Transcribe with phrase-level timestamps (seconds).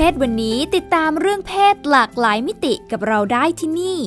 [0.00, 3.98] เพศวันนี้ติดตามเรื่องเพศหลากหลายมิติกับเราได้ที่นี่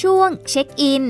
[0.00, 1.04] ช่วง check in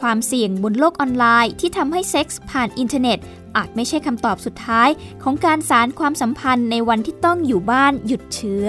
[0.00, 3.18] ความเสี่ยงบนโลกออนไลน์ที่ทำให้เซ็กส์ผ่านอินเทอร์เน็ต
[3.56, 4.88] อาจไม่ใช่คำตอบสุดท้าย
[5.22, 8.66] ของการสานความสัมพันธ์ในวันที่ต้องอยู่บ้านหยุดเชื้อ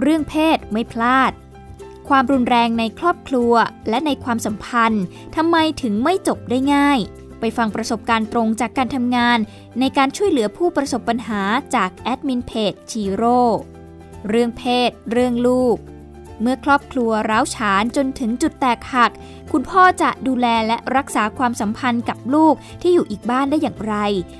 [0.00, 1.32] เรื่องเพศไม่พลาด
[2.08, 3.52] ความรุนแรงในครอบครัว
[3.88, 5.04] และในความสัมพันธ์
[5.36, 6.98] ทำไมถึงไม่จบได้ง่าย
[7.40, 9.38] ไปฟังประสบการณ์ตรงจากการทำงาน
[9.80, 11.42] ในการช่วยเหลือผู้ประสบปัญหา
[11.74, 13.40] จากแอดมินเพจชีโร่
[14.28, 15.76] เรื่องเพศ เรื่องลูก
[16.40, 19.10] เมื่อครอบครัวร้าวฉานจนถึงจุดแตกหัก
[19.52, 23.94] คุณพ่อจะดูแลและรักษาความสัมพันธ์กับลูกที่อยู่อีกบ้านได้อย่างไร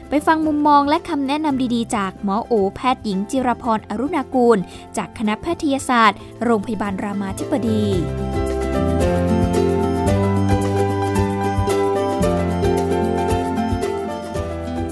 [0.08, 4.58] ไปฟังมุมมองและคำแนะนำดีๆ จากหมอโอแพทย์หญิงจิรพรอรุณากูล
[4.96, 7.84] จากคณะแพทยศาสตร์ โรงพยาบาลรามาธิบดี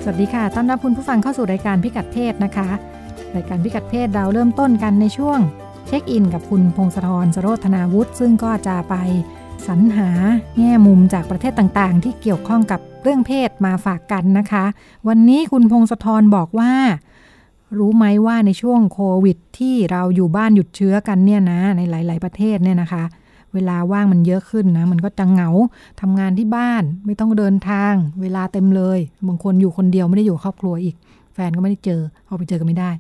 [0.03, 2.69] สวัสดีค่ะ ต้อนรับคุณผู้ฟังเข้าสู่รายการพิกัดเพศนะคะ
[3.35, 5.39] รายการพิกัดเพศเราเริ่มต้นกันในช่วง
[5.87, 8.95] เช็คอินกับคุณพงศธรสโรธนาวุฒิซึ่งก็จะไป
[9.67, 10.09] สรรหา
[10.59, 14.65] แง่มุมจากประเทศต่างๆ ที่เกี่ยวข้องกับเรื่องเพศมาฝากกันนะคะ
[15.09, 16.73] วันนี้คุณพงศธรบอกว่า
[17.79, 23.05] รู้ไหมว่าในช่วงโควิด ที่เราอยู่บ้านหยุดเชื้อกันเนี่ยนะ ในหลาย ๆ ประเทศเนี่ยนะคะ
[23.55, 25.51] เวลาว่างมันเยอะขึ้นนะ มันก็จะเหงา
[26.01, 30.95] ทำงานที่บ้านไม่ต้องเดินทาง เวลาเต็มเลย บางคนอยู่คนเดียวไม่ได้อยู่ครอบครัวอีก
[31.35, 32.91] แฟนก็ไม่ได้เจอเอาไปเจอกันไม่ได้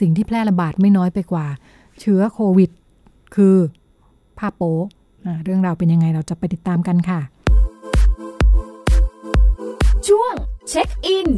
[0.00, 1.46] สิ่งที่แพร่ระบาดไม่น้อยไปกว่า
[2.00, 2.70] เชื้อโควิด
[3.34, 3.56] คือ
[4.38, 4.76] ผ้าโป๊
[5.26, 7.20] อ่าเรื่องราวเป็นยังไงเราจะไปติดตามกันค่ะ
[10.08, 10.34] ช่วง
[10.68, 11.28] เช็คอิน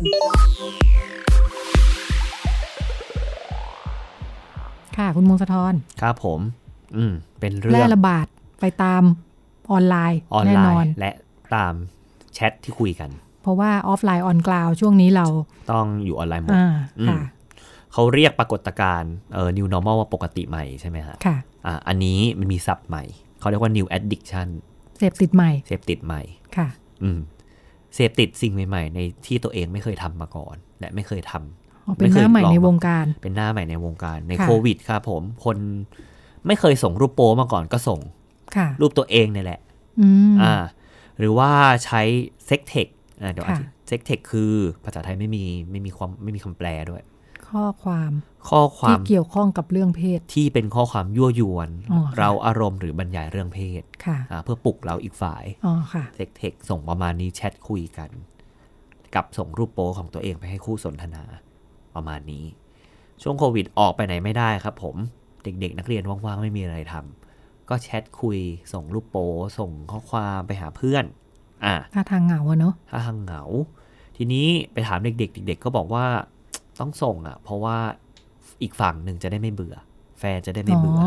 [4.97, 6.41] ค่ะ คุณมงคลธรครับผม
[6.97, 8.26] อืม เป็นแพเรื่ร่องระบาด
[8.60, 9.02] ไปตาม
[9.70, 11.10] ออนไลน์ออนแน่ไลนอนน์และ
[11.54, 11.74] ตาม
[12.34, 13.10] แชทที่คุยกัน
[13.42, 15.26] เพราะว่าออฟไลน์ออนกลาวช่วงนี้เรา
[15.72, 16.66] ต้องอยู่ออนไลน์หมดอ่า
[17.00, 17.20] อืมค่ะ
[17.93, 23.04] เขาเรียกปรากฏการณ์เอ่อ new normal ว่าปกติใหม่ใช่ไหมฮะค่ะอ่าอันนี้มันมีศัพท์ใหม่
[23.41, 24.49] เขาเรียกว่า new addiction
[24.99, 26.22] เสพติดใหม่ เสพติดใหม่
[26.56, 26.69] ค่ะ
[27.03, 27.19] อืม
[27.94, 35.56] เสพติดสิ่งใหม่ ๆ ในที่ตัวเองไม่เคยทำมาก่อน และไม่เคยทำอ๋อเป็นหน้าใหม่ในวงการ เป็นหน้าใหม่ในวงการในค่ะโควิดครับผมคน
[36.47, 38.00] ไม่เคยส่งรูปโป้มาก่อนก็ส่ง
[38.56, 39.60] ค่ะรูปตัวเองเนี่ยแหละ
[40.00, 40.54] อืมอ่า
[41.19, 41.50] หรือว่า
[41.84, 42.03] ใช้
[42.47, 42.87] เซ็กเทค
[43.22, 44.53] อ่าเดี๋ยวค่ะเซ็กเทคคือ
[44.84, 47.03] ภาษาไทยไม่มีไม่มีความไม่มีคำแปลด้วย
[47.50, 48.10] ข้อความ
[48.48, 58.10] ข้อควาที่เกี่ยวข้องกับเรื่องเพศ ที่เป็นข้อความยั่วยวนอ๋อค่ะเราอารมณ์หรือบรรยายเรื่องเพศค่ะอ่าเพื่อปลุกเราอีกฝ่ายอ๋อค่ะเซ็กเทคส่งประมาณนี้แชทคุยกัน
[59.14, 61.25] กับส่งรูปโป๊ของตัวเองไปให้คู่สนทนา
[61.94, 62.44] ประมาณนี้
[63.22, 64.97] ช่วงโควิดออกไปไหนไม่ได้ครับ ผม
[65.44, 68.38] เด็กๆ นักเรียนว่างๆไม่มีอะไรทำก็แชทคุย
[68.72, 69.28] ส่งรูปโป๊
[69.59, 71.04] ส่งข้อความไปหาเพื่อน
[71.65, 73.42] อะถ้าทางเหงาอะเนาะถ้าทางเหงา
[74.16, 76.06] ทีนี้ไปถามเด็กๆเด็ก ๆ ก็บอกว่า
[76.81, 77.77] ต้องส่งอะ เพราะว่า
[78.62, 79.77] อีกฝั่งหนึ่งจะได้ไม่เบื่อ
[80.21, 80.99] แฟนจะได้ไม่อ๋อเบื่อ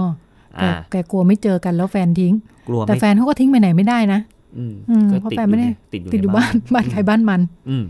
[0.61, 2.33] แต่อ่าแกกลัวไม่เจอกันแล้วแฟนทิ้ง
[2.67, 4.19] กลัวแต่ไม่แฟนเขาก็ทิ้งไปไหนไม่ได้นะ
[4.57, 7.83] อืมอืมก็เพราะติดแฟนอยู่ไม่ได้ในติดอยู่ติดอยู่ในบ้านบ้านใครบ้านมัน อืม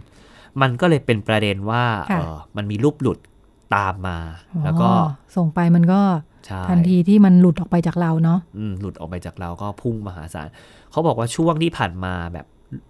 [0.62, 3.20] มันก็เลยเป็นประเด็นว่าค่ะเออมันมีรูปหลุด
[3.76, 4.18] ตามมา
[4.64, 6.02] แล้วก็อ๋อส่งไปมันก็
[6.46, 10.48] ใช่ทันทีที่มันหลุดออกไปจากเราเนาะอืมหลุดออกไปจากเราก็พุ่งมหาศาล
[10.92, 12.46] เขาบอกว่าช่วงที่ผ่านมาแบบ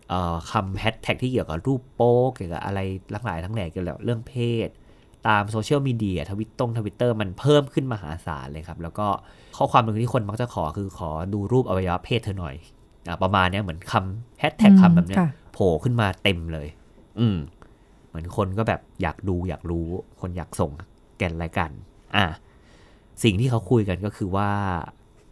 [0.10, 2.80] เอ่อคำแฮชแท็กที่เกี่ยวกับรูปโป๊เกี่ยวกับอะไร
[3.14, 4.34] ทั้งหลายทั้งแหล่เกี่ยวกับเรื่องเพ
[4.68, 4.70] ศ
[5.28, 9.08] ตามโซเชียลมีเดียทวิตตงทวิตเตอร์มันเพิ่มขึ้นมหาศาลเลยครับ แล้วก็
[9.58, 12.56] ข้อความหนึ่งที่คนมักจะขอคือขอดูรูปอวัยวะเพศเธอหน่อย
[13.08, 16.68] อะประมาณเนี้ยเหมือนคำแฮชแท็กอืมคำแบบเนี้ยค่ะโผล่ขึ้นมาเต็มเลย
[17.20, 17.38] อืม
[18.08, 19.88] เหมือนคนก็แบบอยากดูอยากรู้
[20.22, 20.72] คนอยากส่ง
[21.18, 21.72] แกนอะไรกัน
[22.16, 22.26] อะ
[23.24, 24.50] สิ่งที่เขาคุยกันก็คือว่า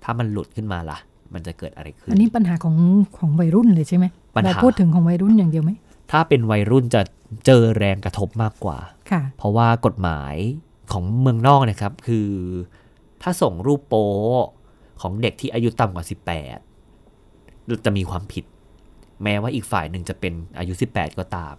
[0.04, 0.98] ถ้ามันหลุดขึ้นมาล่ะ
[1.34, 2.76] มันจะเกิดอะไรขึ้น อันนี้ปัญหาของ
[3.18, 4.06] ของวัยรุ่นเลยใช่ไหม
[4.36, 5.72] ปัญหาเราพูดถึงของวัยรุ่นอย่างเดียวไหม
[6.12, 7.02] ถ้าเป็นวัยรุ่นจะ
[7.46, 8.99] เจอแรงกระทบมากกว่าค่ะ
[9.38, 10.36] เพราะว่ากฎหมาย
[10.92, 12.30] ของเมืองนอกนะครับ คือ
[13.22, 14.08] ถ้าส่งรูปโป๊
[15.02, 16.06] ของเด็กที่อายุต่ำกว่า
[16.96, 18.46] 18 จะมีความผิด
[19.24, 21.56] แม้ว่าอีกฝ่ายหนึ่งจะเป็นอายุ 18 ก็ตาม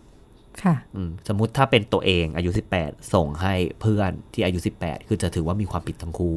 [0.62, 2.50] ค่ะอืมสมมุติถ้าเป็นตัวเองอายุ
[2.82, 6.36] 18 ส่งให้เพื่อนที่อายุ 18 คือจะถือว่ามีความผิดทั้งคู่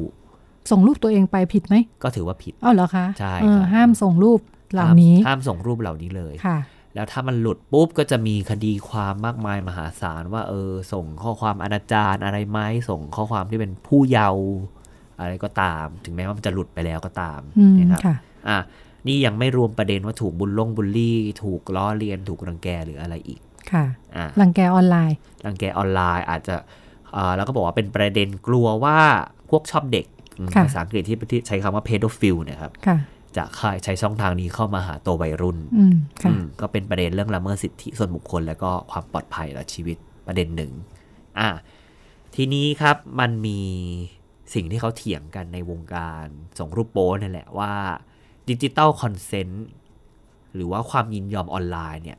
[0.70, 4.40] ส่งรูปตัวเองไปผิดไหม ก็ถือว่าผิดอ้าวเหรอคะ ใช่เออครับห้ามส่งรูป
[4.74, 6.58] เหล่านี้ห้มห้ามส่งรูปเหล่านี้เลยค่ะ
[6.94, 14.46] แล้วถ้ามันหลุดปุ๊บก็จะมีคดีความมากมายมหาศาลว่าเออส่งข้อความอนาจารอะไรไหมส่งข้อความที่เป็นผู้เยาว์
[15.20, 18.16] อะไรก็ตาม ถึงแม้ว่ามันจะหลุดไปแล้วก็ตามอืมนะครับค่ะ
[18.48, 18.58] อะ
[19.06, 23.40] นี่ยังไม่รวมประเด็นว่าถูกบุลลงบุลลี่ ถูกล้อเลียนถูกรังแกหรืออะไรอีก
[23.72, 23.84] ค่ะ
[24.16, 26.54] อะรังแกออนไลน์รังแกออนไลน์อาจจะ
[27.16, 28.98] อ่าแล้วก็บอกว่าเป็นประเด็นกลัวว่า
[29.50, 30.06] พวกชอบเด็ก
[30.38, 32.96] อืมค่ะภาษาอังกฤษที่ที่ใช้คำว่า pedophile เนี่ยครับค่ะ
[33.36, 33.44] จะ
[33.84, 39.96] ใช้ช่องทางนี้เข้ามาหาตัววัยรุ่นอืมค่ะอืมก็เป็นประเด็นเรื่องละเมิดสิทธิส่วนบุคคล และก็ความปลอดภัยต่อชีวิต
[40.26, 40.72] ประเด็นหนึ่ง
[41.38, 41.48] อะ
[42.34, 43.60] ทีนี้ครับมันมี
[44.54, 46.24] สิ่งที่เขาเถียงกันในวงการ
[46.58, 47.72] ส่งรูปโป้นี่แหละว่า
[48.48, 49.66] digital consent
[50.54, 52.18] หรือว่าความยินยอมออนไลน์เนี่ย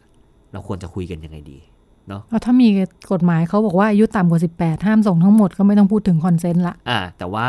[0.52, 1.60] เราควรจะคุยกันยังไงดี
[2.08, 2.68] เนาะเอาถ้ามี
[3.12, 7.48] กฎหมายเขาบอกว่าอายุต่ำกว่า 18 ห้ามส่งทั้งหมดก็ไม่ต้องพูดถึง consent ละอะแต่ว่า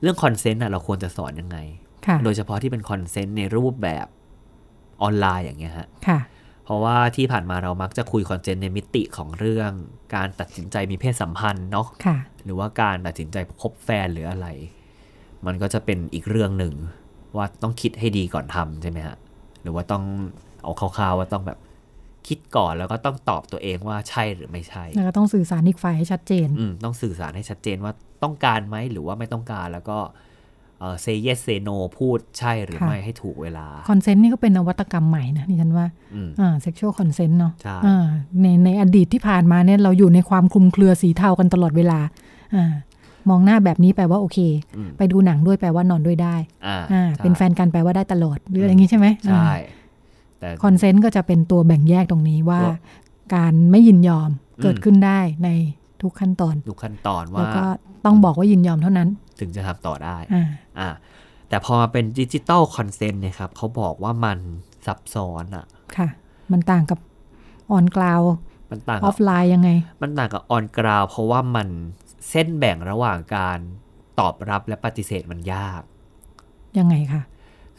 [0.00, 1.87] เรื่อง consent อะเราควรจะสอนยังไงค่ะ
[2.24, 4.06] โดยเฉพาะที่เป็น consent ในรูปแบบ
[5.02, 6.20] ออนไลน์อย่างเงี้ยฮะค่ะ
[6.64, 9.70] เพราะว่าที่ผ่านมาเรามักจะคุย consent ในมิติของเรื่อง
[10.14, 14.46] การตัดสินใจมีเพศสัมพันธ์เนาะค่ะหรือว่าการตัดสินใจคบแฟนหรืออะไร
[15.46, 16.74] มันก็จะเป็นอีกเรื่องหนึ่ง
[17.36, 19.16] ว่าต้องคิดให้ดีก่อนทำใช่ไหมฮะ
[19.62, 20.04] หรือว่าต้อง
[20.62, 21.58] เอาคร่าวๆว่าต้องแบบ
[22.28, 29.98] คิดก่อนแล้วก็ต้องตอบตัวเองว่าใช่หรือไม่ใช่แล้วก็ต้องสื่อสารอีกฝ่ายให้ชัดเจน อืมต้องสื่อสารให้ชัดเจนว่าต้องการไหมหรือว่าไม่ต้องการแล้วก็
[30.80, 38.06] เออ say yes say no พูดใช่หรือค่ะไม่ให้ถูกเวลา con sent นี่ก็เป็นนวัตกรรมใหม่นะนี่ฉันว่าอืมอ่า sexual consent เนาะใช่อ่า
[38.42, 42.00] ในในอดีตที่ผ่านมาเนี่ยเราอยู่ในความคลุมเครือสีเทากันตลอดเวลา
[42.54, 42.72] อ่า
[43.28, 44.38] มองหน้าแบบนี้แปลว่าโอเค
[44.76, 46.36] อืมไปดูหนังด้วยแปลว่านอนด้วยได้
[46.66, 49.50] อ่าอ่าใช่เป็นแฟนกันแปลว่าได้ตลอดหรืออะไรอย่างงี้ใช่ไหมใช่
[50.38, 52.72] แต่ consent ก็จะเป็นตัวแบ่งแยกตรงนี้ว่าตัว
[53.34, 55.48] การไม่ยินยอมอืมเกิดขึ้นได้ใน
[56.02, 57.64] ทุกขั้นตอนดูขั้นตอนแล้วว่าก็
[58.04, 59.08] ต้องบอกว่ายินยอมเท่านั้น
[59.40, 60.46] ถึงจะทำต่อได้อ่า
[60.78, 60.88] อ่า
[61.48, 64.38] แต่พอมาเป็น digital consent เนี่ยครับเขาบอกว่ามัน
[64.86, 65.66] ซับซ้อนอะ
[65.96, 66.08] ค่ะ
[66.52, 66.98] มันต่างกับ
[67.72, 68.22] on-ground
[68.70, 69.70] มันต่างกับฟไลน์ยังไง
[70.02, 71.68] มันต่างกับ on-ground เพราะว่ามัน
[72.30, 73.58] เส้นแบ่งระหว่างการ
[74.20, 75.82] ตอบรับและปฏิเสธมันยาก
[76.78, 77.22] ยังไงคะ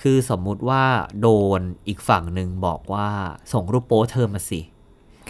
[0.02, 0.84] คือสมมุติว่า
[1.22, 1.30] โด
[1.60, 3.10] นอีกฝั่งหนึ่งบอกว่า
[3.54, 4.62] ส่งรูปโป๊เธอมาสิ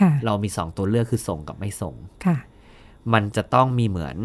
[0.02, 1.96] ค่ะเรามีสองตัวเลือกคือส่งกับไม่ส่ง
[2.26, 2.38] ค่ะ
[3.14, 4.18] มันจะต้องมีเหมือน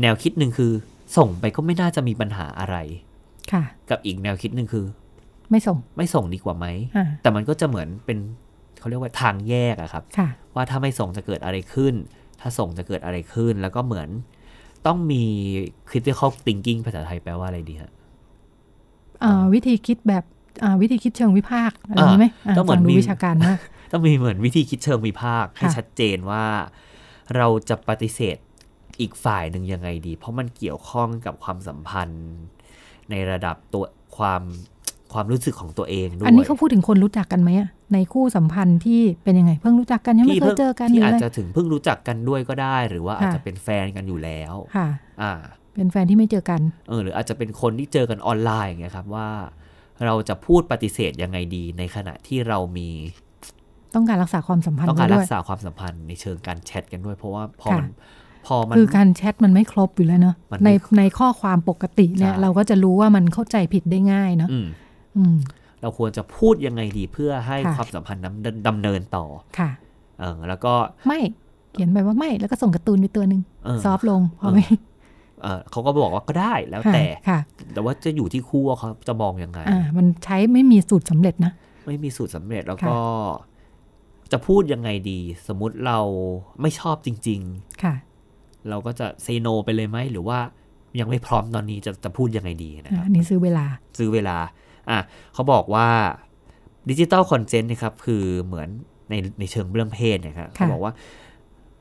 [0.00, 0.72] แนวคิดหนึ่งคือ
[1.16, 2.76] ส่งไปก็ไม่น่าจะมีปัญหาอะไร
[3.52, 4.84] ค่ะ กับอีกแนวคิดหนึ่งคือ
[5.50, 6.66] ไม่ส่ง ไม่ส่งดีกว่าไหม
[6.96, 8.18] อ่า แต่มันก็จะเหมือนเป็น
[8.78, 11.94] เขาเรียกว่าทางแยกอะครับ ค่ะ ว่าถ้าไม่ส่งจะเกิดอะไรขึ้น
[12.40, 14.08] ถ้าส่งจะเกิดอะไรขึ้น แล้วก็เหมือน
[14.86, 15.24] ต้องมี
[15.90, 17.90] critical thinking ภาษาไทยแปลว่าอะไรดีฮะ
[19.22, 20.24] อ่าวิธีคิดแบบ
[20.62, 23.58] อ่าวิธีคิดเชิงวิพากษ์อะไรอย่างนี้ไหมอ่าต้องเหมืฟัอนงดูมี วิชาการมาก
[23.92, 26.44] ต้องมีเหมือนวิธีคิดเชิงวิพากษ์ให้ค่ะ ชัดเจนว่า
[27.36, 28.36] เราจะปฏิเสธ
[29.00, 32.28] อีกฝ่ายหนึ่งยังไงดี เพราะมันเกี่ยวข้องกับความสัมพันธ์
[33.10, 33.84] ในระดับตัว
[34.16, 34.42] ความ
[35.12, 44.88] ความรู้สึกของตัวเองด้วย อันนี้เขาพูดถึงคนรู้จักกันไหมอะในคู่สัมพันธ์ที่เป็นยังไงเพิ่งรู้จักกันยังไม่ที่เคยเพิ่งเจอกันหรืที่ออาอะจไรจะถึงเพิ่งรู้จักกันด้วยก็ได้ หรือว่าอาจค่ะจะเป็นแฟนกันอยู่แล้วค่ะ
[45.22, 45.32] อ่า
[45.74, 49.28] เป็นแฟนที่ไม่เจอกันเออหรืออาจจะเป็นคนที่เจอกันออนไลน์อย่างเงี้ยครับว่า
[50.04, 52.88] เราจะพูดปฏิเสธยังไงดีในขณะที่เรามี
[53.94, 57.86] ต้องการรักษาความสัมพันธ์ต้องการไว้รัด้วยกษาความสัมพันธ์ในเชิงการแชทกันด้วย เพราะว่าพอค่ะมัน
[58.46, 64.66] พอมันคือการแชทมันไม่ครบอยู่แล้วเนาะมันในไม่ในข้อความปกติเนี่ยใช่เราก็จะรู้ว่ามันเข้าใจผิดได้ง่ายเนาะอืม
[65.16, 65.36] อืม
[65.82, 68.34] เราควรจะพูดยังไงดีเพื่อให้ค่ะความสัมพันธ์นั้น
[68.68, 69.24] ดำเนินต่อ
[69.58, 69.70] ค่ะ
[70.20, 70.72] เออแล้วก็
[71.08, 71.20] ไม่
[71.72, 74.58] เขียนไปว่าไม่แล้วก็ส่งการ์ตูนไปตัวหนึ่งเออซอฟต์ลงพอไหม
[75.42, 77.38] เออเขาก็บอกว่าก็ได้แล้วค่ะแต่ค่ะ
[77.74, 81.52] แต่ว่าจะอยู่ที่คู่ว่าเขาจะมองยังไงอ่ามันใช้ไม่มีสูตรสำเร็จนะ
[81.86, 82.96] ไม่มีสูตรสำเร็จแล้วก็
[84.32, 85.98] จะพูดยังไงดี สมมุติเรา
[86.60, 87.40] ไม่ชอบจริง
[87.82, 90.38] ค่ะๆเราก็จะเซโนไปเลยไหมหรือว่า
[91.00, 93.66] ยังไม่พร้อมตอนนี้จะจะพูดยังไงดีนะคอ่ารับอันนี้ซื้อเวลา
[93.98, 94.36] ซื้อเวลา
[94.90, 94.98] อะ
[95.34, 95.88] เขาบอกว่า
[96.90, 98.68] ดิจิตอลคอนเ n นต์นะครับ คือเหมือน
[99.10, 100.92] ในในเชิงเรื่องเพศเนาะครับเขาบอกว่า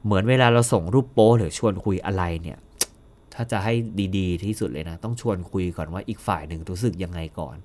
[0.06, 2.58] เหมือนเวลาเราส่งรูปโป๊หรือชวนคุยอะไรเนี่ย
[3.34, 3.74] ถ้าจะให้
[4.18, 7.58] ดีๆ ที่สุดเลยนะ ต้องชวนคุยก่อนว่าอีกฝ่ายหนึ่งรู้สึกยังไงก่อน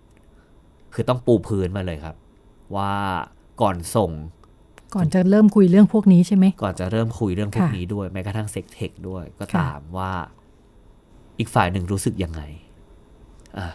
[0.95, 2.17] คือต้องปูพื้นมาเลยครับ
[2.77, 2.93] ว่า
[3.63, 4.11] ก่อนส่ง
[4.95, 10.13] ก่อนจะเริ่มคุยเรื่องพวกนี้ใช่ไหม ก่อนจะเริ่มคุยเรื่องพวกค่ะนี้ด้วยแม้กระทั่งเซ็กเทคด้วยก็ค่ะตามว่า
[11.39, 12.43] อีกฝ่ายหนึ่งรู้สึกยังไง
[13.59, 13.67] อะ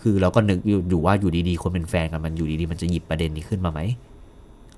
[0.00, 3.80] คือเราก็นึกอยู่อยู่ว่าอยู่ดีๆคนเป็นแฟนกันมันอยู่ดีๆมันจะหยิบประเด็นนี้ขึ้นมาไหม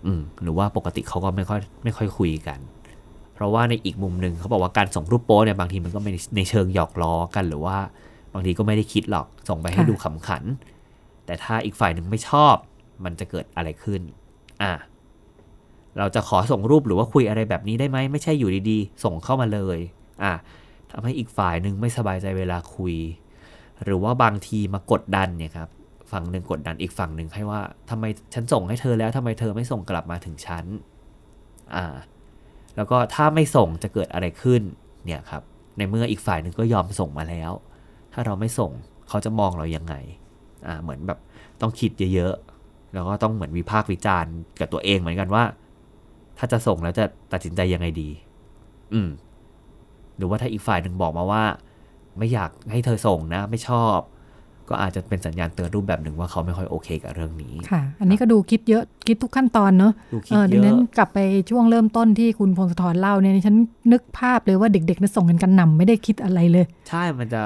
[0.06, 2.58] อืมหรือว่าปกติเขาก็ไม่ค่อยไม่ค่อยคุยกัน
[3.34, 7.76] เพราะว่าในอีกมุมหนึ่งเขาบอกว่าการส่งรูปโป๊เนี่ยบางทีมันก็ไม่ได้ในเชิงหยอกล้อกันหรือว่า
[8.34, 10.44] บางทีก็ไม่ได้คิดหรอกส่งไปให้ค่ะดูขำขัน
[11.26, 12.54] แต่ถ้าอีกฝ่ายหนึ่งไม่ชอบ
[13.04, 14.00] มันจะเกิดอะไรขึ้น
[14.62, 14.72] อะ
[15.98, 19.78] เราจะขอส่งรูปหรือว่าคุยอะไรแบบนี้ได้ไหมไม่ใช่อยู่ดีๆ ส่งเข้ามาเลย
[20.22, 20.32] อะ
[20.90, 22.94] ทำให้อีกฝ่ายหนึ่งไม่สบายใจเวลาคุย
[23.84, 25.68] หรือว่าบางทีมากดดันเนี่ยครับ
[26.12, 27.60] ฝั่งหนึ่งกดดันอีกฝั่งหนึ่งให้ว่า
[27.90, 30.64] ทำไมฉันส่งให้เธอแล้วทำไมเธอไม่ส่งกลับมาถึงฉัน
[31.74, 31.86] อ่า
[32.76, 34.62] แล้วก็ถ้าไม่ส่งจะเกิดอะไรขึ้น
[35.04, 35.42] เนี่ยครับ
[35.76, 37.52] ในเมื่ออีกฝ่ายหนึ่งก็ยอมส่งมาแล้ว
[38.12, 38.70] ถ้าเราไม่ส่ง
[39.08, 39.94] เขาจะมองเรายังไง
[40.66, 41.18] อ่าเหมือนแบบ
[41.60, 45.44] ต้องคิดเยอะๆแล้วก็ต้องเหมือนวิพากษ์วิจารณ์กับตัวเองเหมือนกันว่า
[46.38, 48.08] ถ้าจะส่งแล้วจะตัดสินใจยังไงดี
[48.94, 49.08] อืม
[50.16, 51.42] หรือว่าถ้าอีกฝ่ายหนึ่งบอกมาว่า
[52.18, 53.98] ไม่อยากให้เธอส่งนะ ไม่ชอบ
[54.68, 61.18] ก็อาจจะเป็นสัญญาณเตือนรูปแบบหนึ่งว่าเขาไม่ค่อยโอเคกับเรื่องนี้ ค่ะ อันนี้ก็ดูคิดเยอะคิดทุกขั้นตอนเนอะดูคิเอดอเยดังนั้นอะกลับไป
[61.50, 63.56] ช่วงเริ่มต้นที่คุณพงศธรเล่าเนี่ยดิฉัน
[63.92, 67.42] นึกภาพเลยว่าเด็กๆน่ะส่งกันกันหนำไม่ได้คิดอะไรเลย ใช่มันจะ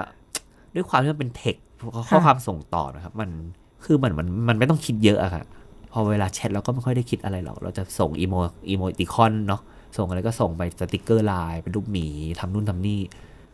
[0.74, 1.56] ด้วยความที่มันเป็นเทค
[1.94, 3.30] ข้อค่ะความส่งต่อนะครับ มัน
[3.84, 5.67] คือมันมันมันไม่ต้องคิดเยอะอะค่ะพ
[5.98, 8.34] อเวลาแชทเราก็ไม่ค่อยได้คิดอะไรหรอก เราจะส่ง emo
[8.68, 9.60] emoticon เนาะ
[9.96, 12.06] ส่งอะไรก็ส่งไปสติกเกอร์ไลน์เป็นรูปหมี
[12.40, 13.00] ทำนู่นทำนี่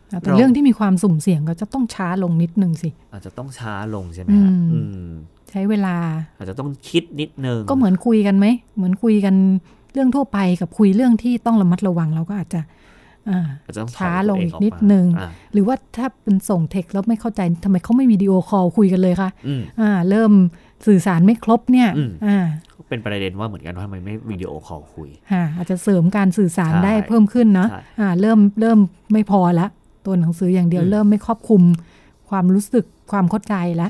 [0.09, 5.11] แต่เราเรื่องที่มีความสุ่มเสี่ยงก็จะต้องช้าลงนิดนึงสิ อาจจะต้องช้าลงใช่ไหมครับอืมอืม
[5.49, 5.95] ใช้เวลา
[6.37, 9.35] อาจจะต้องคิดนิดนึง ก็เหมือนคุยกันไหม เหมือนคุยกัน
[9.93, 12.61] เรื่องทั่วไปกับคุยเรื่องที่ต้องระมัดระวังเราก็อาจจะ
[13.29, 20.31] อ่าอาจจะต้องถอยช้าลงตัวเอีกนิดนึงอ่าหรือว่าถ้าเป็นส่งเท็กซ์แล้วไม่เข้าใจทำไมเขาไม่ video call คุยกันเลยคะอืมอ่า เริ่ม
[20.85, 22.45] สื่อสารไม่ครบเนี่ยอืมอ่า
[22.89, 28.79] เป็นประเด็นว่าเหมือนกันว่าทำไมไม่วิดีโอคอลคุยค่ะอาจจะเสริมการสื่อสารใช่ได้เพิ่มขึ้นเนาะใช่อ่าเริ่มเริ่ม
[29.13, 29.67] ไม่พอละ
[30.05, 31.61] ตัวหนังสืออย่างเดียวอืมเริ่มไม่ครอบคลุม
[32.29, 33.89] ความรู้สึกความเข้าใจละ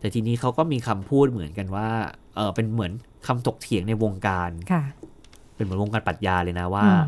[0.00, 1.88] แต่ทีนี้เขาก็มีคำพูดเหมือนกันว่า
[2.36, 2.92] เออเป็นเหมือน
[3.26, 4.82] คำตกเถียงในวงการค่ะ
[5.56, 7.04] เป็นเหมือนวงการปรัชญาเลยนะว่าอืม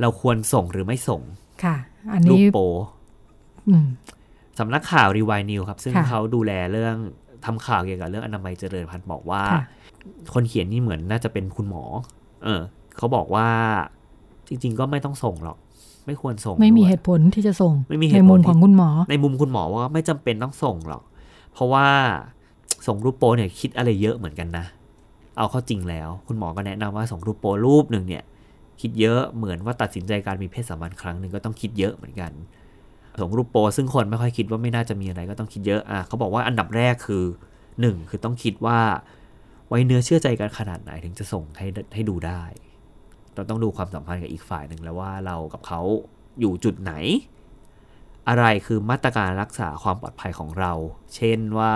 [0.00, 1.22] เราควรส่งหรือไม่ส่ง
[1.64, 1.76] ค่ะ
[2.12, 2.58] อันรูปนี้โป
[3.68, 3.86] อืม
[4.58, 6.96] สำนักข่าวรีวายนิวครับ ซึ่งค่ะเขาดูแลเรื่อง
[7.46, 9.62] ทำข่าวเกี่ยวกับเรื่องอนามัยเจริญพันธุ์บอกว่าค่ะ
[10.34, 11.82] คนเขียนนี่เหมือนน่าจะเป็นคุณหมอ
[12.44, 12.60] เออ
[12.96, 13.48] เขาบอกว่า
[14.48, 15.58] จริง ๆ ก็ไม่ต้องส่งหรอก
[16.06, 21.02] ไม่ควรส่ง ไม่มีด้วยเหตุผลที่จะส่ง ไม่มีเหตุในผลมุมที่ของคุณหมอ ในมุมคุณหมอว่าไม่จำเป็นต้องส่งหรอก
[21.52, 21.86] เพราะว่า
[22.86, 24.64] ส่งรูปโป้เนี่ยคิดอะไรเยอะเหมือนกันนะ
[25.38, 28.24] เอาเข้าจริงแล้ว คุณหมอก็แนะนำว่าส่งรูปโป้รูปหนึ่งเนี่ย
[28.80, 32.32] คิดเยอะเหมือนว่าตัดสินใจการมีเพศสัมพันธ์ครั้งหนึ่งก็ต้องคิดเยอะเหมือนกัน
[33.20, 37.24] ส่งรูปโปซึ่งคนไม่ค่อยคิดว่าไม่น่าจะมีอะไรก็ต้องคิดเยอะอะเขาบอกว่าอันดับแรกคือ
[37.80, 38.78] หนึ่งคือต้องคิดว่า
[39.68, 42.42] ไว้เนื้อเชื่อใจกันขนาดไหนถึงจะส่งให้ให้ดูได้
[43.34, 45.80] เราต้องดูความสัมพันธ์กับอีกฝ่ายหนึ่งแล้วว่าเรากับเขา
[46.40, 46.92] อยู่จุดไหน
[48.28, 50.72] อะไรคือมาตรการรักษาความปลอดภัยของเรา
[51.14, 51.74] เช่นว่า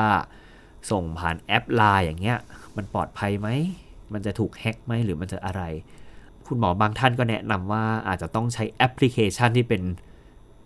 [0.90, 2.38] ส่งผ่านแอปไลน์อย่างเงี้ย
[2.76, 3.48] มันปลอดภัยไหม
[4.12, 5.62] มันจะถูกแฮ็กไหมหรือมันจะอะไร
[6.46, 9.82] คุณหมอบางท่านก็แนะนำว่าอาจจะต้องใช้แอปพลิเคชันที่เป็น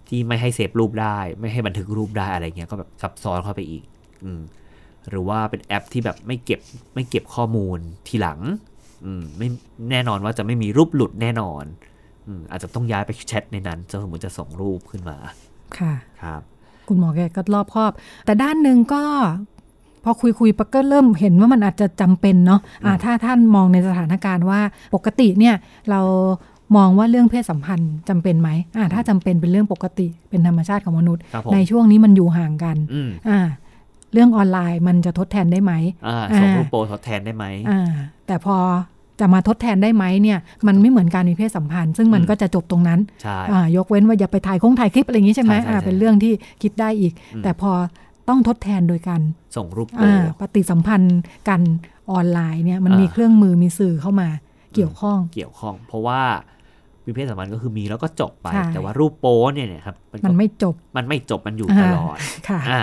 [0.09, 3.83] ที่ไม่ให้เซฟรูปได้ ไม่ให้บันทึกรูปได้อะไรเงี้ยก็แบบซับซ้อนเข้าไปอีก
[4.25, 4.41] อืม
[5.11, 6.61] หรือว่าเป็นแอปที่แบบไม่เก็บ
[6.95, 8.41] ไม่เก็บข้อมูลทีหลัง
[9.05, 9.49] อืมไม่
[9.91, 11.65] แน่นอนว่าจะไม่มีรูปหลุดแน่นอน
[12.27, 15.17] อืมอาจจะต้องย้ายไปแชทในนั้นจะสมมติจะส่งรูปขึ้นมา
[15.79, 16.43] ค่ะ ครับ
[16.89, 17.93] คุณหมอแกก็รอบครอบ
[18.27, 19.03] แต่ด้านหนึ่งก็
[20.05, 24.61] พอคุยคุยๆปก็เริ่มเห็นว่ามันอาจจะจำเป็นเนาะอ่าถ้าท่านมองในสถานการณ์ว่า
[24.95, 25.55] ปกติเนี่ย
[25.91, 26.01] เรา
[26.77, 33.41] มองว่าเรื่องเพศสัมพันธ์จำเป็นไหมอ่าถ้าจำเป็นเป็นเรื่องปกติเป็นธรรมชาติของมนุษย์ครับผมในช่วงนี้มันอยู่ห่างกันอืมอ่า
[34.13, 35.73] เรื่องออนไลน์มันจะทดแทนได้ไหม
[36.07, 37.91] อ่าอ่าส่งรูปโปรทดแทนได้ไหมอ่า
[38.27, 38.57] แต่พอ
[39.21, 47.73] จะมาทดแทนได้ไหมเนี่ย มันไม่เหมือนการมีเพศสัมพันธ์ ซึ่งมันอืมก็จะจบตรงนั้นใช่อ่ายกเว้นว่าอย่าไปถ่ายคงถ่ายคลิปอะไรอย่างนี้ใช่ไหมใช่ใช่อ่าใช่เป็นเรื่องที่คิดได้อีกอืมแต่พอ
[48.29, 49.21] ต้องทดแทนโดยการ
[49.57, 51.61] ส่งรูปโปรอ่าปฏิสัมพันธ์กัน
[52.11, 54.29] ออนไลน์เนี่ยมันอ่ามีมีเครื่องมือมีสื่อเข้ามา
[54.75, 56.21] เกี่ยวข้องเกี่ยวข้อง เพราะว่า
[57.05, 62.19] มีเพศสัมพันธ์ก็คือมีแล้วก็จบไปใช่แต่ว่ารูปโป้เนี่ยเนี่ยครับก็มันไม่จบมันไม่จบมันอยู่อ่าตลอด
[62.49, 62.81] ค่ะอ่า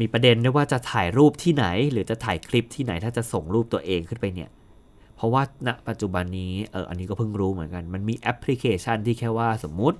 [0.00, 4.50] มีประเด็นด้วยว่าจะถ่ายรูปที่ไหน หรือจะถ่ายคลิปที่ไหนถ้าจะส่งรูปตัวเองขึ้นไปเนี่ย
[5.16, 9.98] เพราะว่าณปัจจุบันนี้เอออันนี้ก็เพิ่งรู้เหมือนกัน มันมีแอปพลิเคชันที่แค่ว่าสมมุติ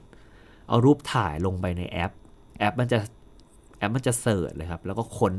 [0.69, 2.13] เอารูปถ่ายลงไปในแอป
[2.59, 2.99] แอปมันจะ
[3.79, 5.35] แอปมันจะ search เลยครับ แล้วก็ค้น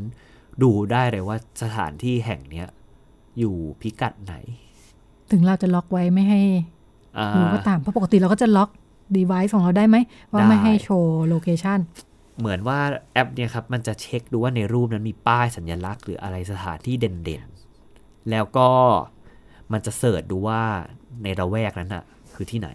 [0.64, 2.68] ดูได้เลยว่าสถานที่แห่งเนี้ย
[3.40, 4.36] อยู่พิกัดไหน
[5.32, 6.42] ถึงเราจะล็อกไว้ไม่ให้
[7.18, 8.70] อ่าดูก็ตามเพราะปกติเราก็จะล็อก
[9.18, 9.98] device ของเราได้ไหม
[10.32, 11.80] ว่าได้ไม่ให้โชว์ location
[12.40, 12.80] เหมือนว่า
[13.14, 18.70] แอปเนี่ยครับ มันจะเช็คดูว่าในรูปนั้นมีป้ายสัญลักษณ์หรืออะไรสถานที่เด่นๆ แล้วก็
[19.72, 20.62] มันจะ search ดูว่า
[21.24, 22.70] ในละแวกนั้นอะคือที่ไหน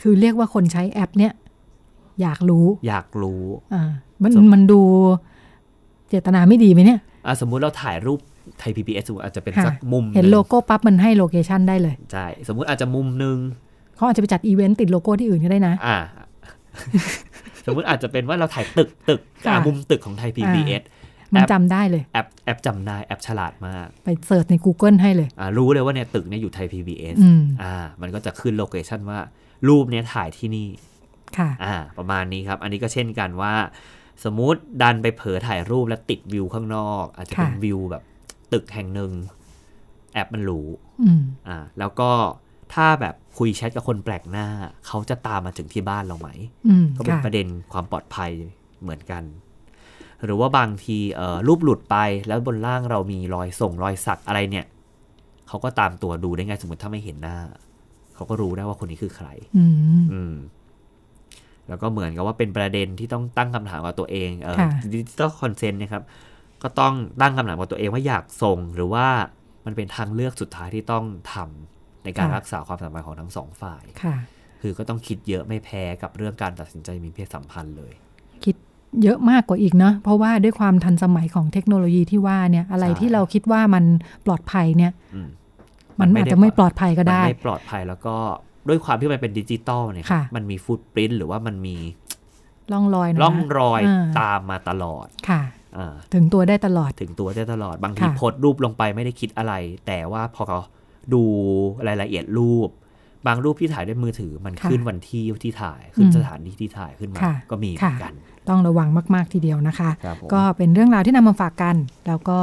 [0.00, 1.32] คือเรียกว่าคนใช้แอปเนี่ย
[2.22, 3.42] อยากรู้ อยากรู้
[3.74, 3.82] อ่า
[4.22, 4.80] มันสมมันดู
[6.08, 8.20] เจตนาไม่ดีไหมเนี่ยอะสมมุติเราถ่ายรูป
[8.58, 13.36] ไทย PBS สมมุติอาจจะเป็นค่ะสักมุมเห็นงโลโก้ปั๊บมันให้ location ได้เลยใช่สมมุติอาจจะมุมหนึ่ง
[13.96, 15.98] เขาอาจจะไปจัดอีเวนต์ติดโลโก้ที่อื่นก็ได้นะ อ่า
[17.66, 20.82] สมมุติอาจจะเป็นว่าเราถ่ายตึกตึกค่ะอะมุมตึกของไทย PBS
[21.34, 29.18] มันแอปจำได้เลย แอปแอปจำได้แอปฉลาดมาก ไป search ใน Google ให้เลยอ่ารู้เลยว่าเนี่ยตึกเนี่ยอยู่ไทย PBS อืมอ่า มันก็จะขึ้น location ว่า
[29.68, 30.68] รูปเนี้ยถ่ายที่นี่
[31.38, 33.54] ค่ะ อ่า ประมาณนี้ครับ อันนี้ก็เช่นกันว่า
[34.24, 38.02] สมมุติดันไปเผลอถ่ายรูปแล้วติดวิวข้างนอก อาจจะเป็นค่ะวิวแบบ
[38.52, 39.12] ตึกแห่งหนึ่ง
[40.14, 40.66] แอปมันรู้
[41.02, 42.10] อืมอ่า แล้วก็
[42.74, 44.46] ถ้าแบบคุยแชทกับคนแปลกหน้า
[44.86, 46.28] เขาจะตามมาถึงที่บ้านเราไหม
[46.68, 48.30] อืมก็เป็นค่ะประเด็นความปลอดภัย
[48.82, 49.22] เหมือนกัน
[50.24, 51.96] หรือว่าบางทีเอ่อรูปหลุดไป
[52.28, 54.66] แล้วบนล่างเรามีรอยส่งรอยสักอะไรเนี่ย
[55.48, 57.38] เขาก็ตามตัวดูได้ไงสมมติถ้าไม่เห็นหน้า
[58.14, 59.64] เขาก็รู้ได้ว่าคนนี้คือใคร อื
[60.00, 60.34] มอืม
[61.68, 66.02] แล้วก็เหมือนกับว่าเป็นประเด็นที่ต้องตั้งคำถามกับตัวเองเออค่ะ digital consent นะครับ
[66.62, 69.06] ก็ต้องตั้งคำถามกับตัวเองว่าอยากส่ง หรือว่า
[69.66, 74.16] มันเป็นทางเลือกสุดท้ายที่ต้องทำในการรักษาความสัมพันธ์ของทั้งสองฝ่ายค่ะ
[74.60, 77.92] คือก็ต้องคิดเยอะไม่แพ้กับเรื่องการตัดสินใจมีเพศสัมพันธ์เลย
[78.44, 78.56] คิด
[79.02, 83.84] เยอะมากกว่าอีกเนาะเพราะว่าด้วยความทันสมัยของเทคโนโลยีที่ว่าเนี่ยอะไรใช่ที่เราคิดว่ามัน
[84.26, 85.28] ปลอดภัยเนี่ยอืม
[86.00, 88.16] มันมันไม่อาจได้จะไม่ปลอดภัยก็มันได้ไม่ปลอดภัยแล้วก็
[88.68, 91.76] ด้วยความที่มันเป็นดิจิตอลเนี่ยค่ะมันมีฟุตปรินหรือว่ามันมี
[92.72, 95.59] ร่องรอยนะร่องรอยาตามมาตลอดค่ะอ่า
[96.14, 99.54] ถึงตัวได้ตลอดถึงตัวได้ตลอด บางทีค่ะโพสต์รูปลงไปไม่ได้คิดอะไร
[99.86, 100.58] แต่ว่าพอเขา
[101.12, 101.22] ดู
[101.88, 102.68] รายละเอียดรูป
[103.26, 108.14] บางรูปที่ถ่ายด้วยมือถือมันขึ้นวันที่ที่ถ่ายขึ้นสถานที่ที่ถ่ายขึ้นมาก็มีเหมือนกัน
[108.48, 112.38] ต้องระวังมาก ๆทีเดียวนะคะครับผมก็เป็นเรื่องราวที่นำมาฝากกัน แล้วก็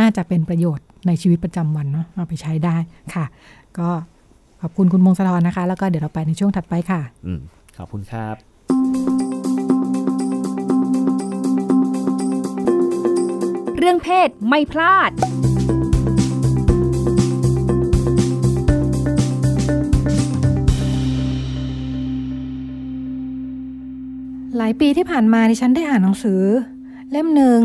[0.00, 2.76] น่าจะเป็นประโยชน์ในชีวิตประจำวันเนาะเอาไปใช้ได้
[3.14, 3.24] ค่ะ
[3.78, 3.88] ก็
[4.60, 7.40] ขอบคุณคุณมงคลธรนะคะ แล้วก็เดี๋ยวเราไปในช่วงถัดไปค่ะ อืม
[7.76, 8.51] ขอบคุณครับ
[13.84, 15.10] เรื่องเพศไม่พลาด
[24.56, 26.42] หลายปีที่ผ่านมาดิฉันได้อ่านหนังสือ
[27.10, 27.60] เล่มหนึ่ง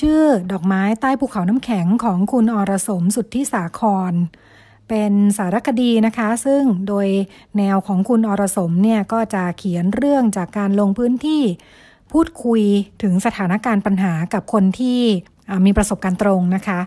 [0.00, 4.12] ชื่อดอกไม้ใต้ภูเขาน้ำแข็งของคุณอรสมสุทธิสาคร
[4.88, 7.06] เป็นสารคดีนะคะ ซึ่งโดย
[7.58, 11.42] แนวของคุณอรสมเนี่ยก็จะเขียนเรื่องจากการลงพื้นที่
[12.12, 12.62] พูดคุย
[13.02, 15.00] ถึงสถานการณ์ปัญหากับคนที่
[15.66, 16.80] มีประสบการณ์ตรงนะคะ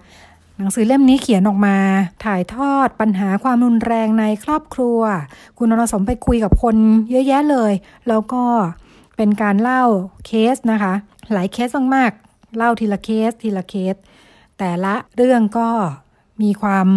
[0.58, 1.78] หนังสือเล่มนี้เขียนออกมา
[2.26, 5.00] ถ่ายทอดปัญหาความรุนแรงในครอบครัว
[5.58, 6.76] คุณอรสมไปคุยกับคน
[7.10, 7.74] เยอะแยะเลย
[8.08, 8.44] แล้วก็
[9.18, 9.84] เป็นการเล่า
[10.26, 10.94] เคสนะคะ
[11.34, 13.96] หลายเคสมากๆ เล่าทีละเคสทีละเคส
[14.60, 15.70] แต่ละเรื่องก็
[16.42, 16.88] มีความ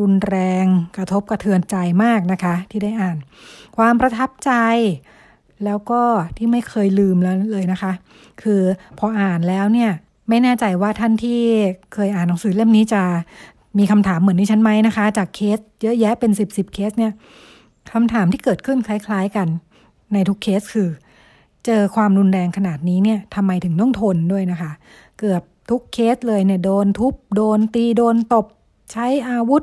[0.00, 0.64] รุนแรง
[0.96, 3.16] กระทบกระเทือนใจมากนะคะ ที่ได้อ่าน
[3.76, 4.52] ความประทับใจ
[5.64, 6.02] แล้วก็
[6.36, 7.92] ที่ไม่เคยลืมแล้วเลยนะคะ
[8.42, 8.60] คือ
[8.98, 9.92] พออ่านแล้วเนี่ย
[10.28, 11.40] ไม่แน่ใจว่าท่านที่
[11.92, 13.02] เคยอ่านหนังสือเล่มนี้จะ
[13.78, 17.12] มีคำถามเหมือนที่ฉันไหมนะคะ จากเคสเยอะแยะเป็น10บสิบเคสเนี่ย
[17.92, 19.48] คำถามที่เกิดขึ้นคล้าย ๆ กัน
[20.12, 20.88] ในทุกเคสคือ
[21.66, 24.72] เจอความรุนแรงขนาดนี้เนี่ยทำไมถึงต้องทนด้วยนะคะ
[25.18, 28.46] เกือบทุกเคสเลยเนี่ยโดนทุบโดนตีโดนตบ
[28.92, 29.62] ใช้อาวุธ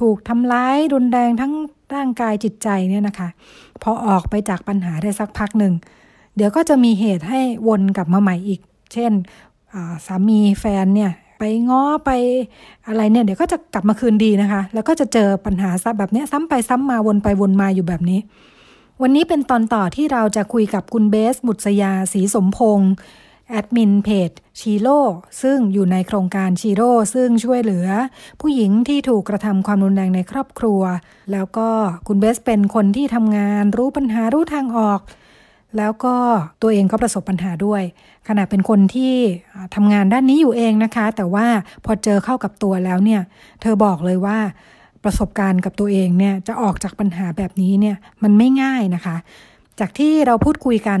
[0.00, 1.52] ถูกทำร้ายรุนแรงทั้ง
[1.94, 3.28] ร่างกายจิตใจเนี่ยนะคะ
[3.82, 5.74] พอออกไปจากปัญหาได้สักพักหนึ่ง
[6.36, 8.60] เดี๋ยวก็จะมีเหตุให้วนกลับมาใหม่อีก
[8.92, 9.12] เช่น
[10.06, 12.10] สามีแฟนเนี่ยไปง้อไป
[12.88, 18.20] อะไรเนี่ยเดี๋ยวก็จะกลับมาคืนดีนะคะ แล้วก็จะเจอปัญหาซ้ำแบบเนี้ยซ้ำไปซ้ำมาวนไปวนมาอยู่แบบนี้
[19.02, 22.92] วันนี้เป็นตอนต่อที่เราจะคุยกับคุณเบส บุษยาศรีสมพงศ์
[23.50, 25.00] แอดมินเพจชีโร่
[25.42, 27.88] ซึ่งอยู่ในโครงการชีโร่ซึ่งช่วยเหลือ
[28.40, 30.82] ผู้หญิงที่ถูกกระทำความรุนแรงในครอบครัว
[31.32, 31.68] แล้วก็
[32.06, 35.00] คุณเบสเป็นคนที่ทำงานรู้ปัญหารู้ทางออก
[35.76, 36.14] แล้วก็
[36.62, 37.82] ตัวเองก็ประสบปัญหาด้วย
[38.28, 39.14] ขณะเป็นคนที่
[39.74, 41.46] ทำงานด้านนี้อยู่เองนะคะ แต่ว่า
[41.84, 43.20] พอเจอเข้ากับตัวแล้วเนี่ย
[43.60, 44.38] เธอบอกเลยว่า
[45.04, 49.16] ประสบการณ์กับตัวเองเนี่ยจะออกจากปัญหาแบบนี้เนี่ยมันไม่ง่ายนะคะ
[49.80, 51.00] จากที่เราพูดคุยกัน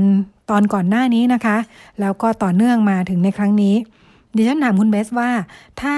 [0.50, 1.56] ตอนก่อนหน้านี้นะคะ
[2.00, 3.74] แล้วก็ต่อเนื่องมาถึงในครั้งนี้
[4.36, 5.30] ดิฉันถามคุณเบสว่า
[5.82, 5.96] ถ้า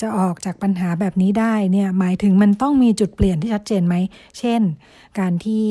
[0.00, 3.94] จะออกจากปัญหาแบบนี้ได้เนี่ยหมายถึงมันต้องมีจุดเปลี่ยนที่ชัดเจนไหม
[4.38, 4.60] เช่น
[5.18, 5.64] การที่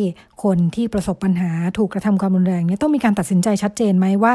[0.44, 4.34] คนที่ประสบปัญหาถูกกระทำความรุนแรงเนี่ยต้องมีการตัดสินใจชัดเจนไหมว่า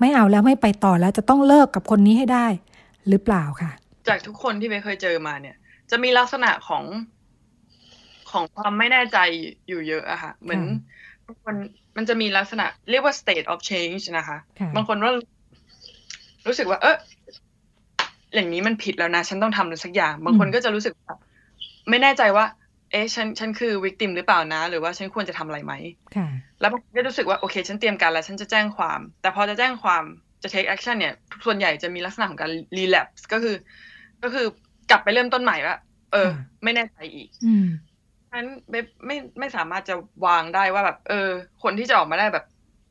[0.00, 2.46] ไม่เอาแล้วไม่ไปต่อแล้วจะต้องเลิกกับคนนี้ให้ได้
[3.08, 3.70] หรือเปล่าค่ะ
[4.08, 5.56] จากทุกคนที่เบสเคยเจอมาเนี่ย
[5.90, 6.84] จะมีลักษณะของ
[8.30, 9.18] ของความไม่แน่ใจ
[9.68, 10.62] อยู่เยอะอะค่ะ เหมือน
[11.26, 11.54] บางคน
[11.96, 15.12] มันจะมีลักษณะเรียกว่า state of change นะคะค่ะบางคนว่า
[16.46, 16.96] รู้สึกว่าเออ
[18.34, 21.14] อย่างนี้มันผิดแล้วนะ ฉันต้องทำอะไรสักอย่าง บางคนก็จะรู้สึกว่า
[21.90, 22.44] ไม่แน่ใจว่า
[22.92, 25.72] เอ๊ะฉันฉันคือวิกติมหรือเปล่านะ หรือว่าฉันควรจะทำอะไรไหม
[26.16, 26.28] ค่ะ
[26.60, 30.04] แล้วมันก็รู้สึกว่าโอเค ฉันเตรียมการแล้ว ฉันจะแจ้งความ แต่พอจะแจ้งความ
[30.42, 31.14] จะ take action เนี่ย
[31.46, 33.56] ส่วนใหญ่จะมีลักษณะของการ relapse ก็คือ
[34.22, 34.46] ก็คือ
[34.90, 35.76] กลับไปเริ่มต้นใหม่ว่า
[36.12, 37.66] เออค่ะไม่แน่ใจอีกอืม
[38.28, 39.94] ฉะนั้นไม่ไม่ไม่สามารถจะ
[40.26, 41.28] วางได้ว่าแบบ เออ
[41.62, 42.44] คนที่จะออกมาได้แบบ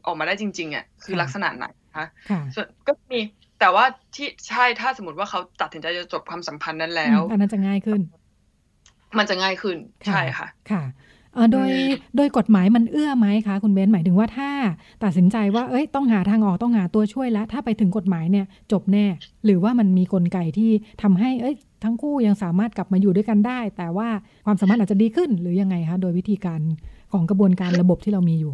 [0.05, 1.65] ออกมาได้จริง ๆอะคือค่ะลักษณะไหน
[1.99, 3.19] นะคะค่ะส่วนก็มี
[3.59, 8.01] แต่ว่าที่ใช่ถ้าสมมติว่าเขาตัดสินใจจะจบความสัมพันธ์นั้นแล้วอืมอันนั้นจะง่ายขึ้น
[9.17, 10.83] มันจะง่ายขึ้นค่ะใช่ค่ะ ค่ะ
[11.33, 14.49] เอ่อโดยอืมโดยกฎหมายมันเอื้อไหมคะคุณเบนหมายถึงว่าถ้า
[15.03, 19.05] ตัดสินใจว่าเอ้ยต้องหาทางออกต้องหาตัวช่วยแล้ว ถ้าไปถึงกฎหมายเนี่ยจบแน่
[19.45, 20.71] หรือว่ามันมีกลไกที่
[21.03, 24.09] ทำให้เอ้ย ทั้งคู่ยังสามารถกลับมาอยู่ด้วยกันได้ แต่ว่า
[24.45, 26.61] ความสามารถอาจจะดีขึ้นหรือยังไงคะโดยวิธีการ
[27.11, 28.53] ของกระบวนการระบบที่เรามีอยู่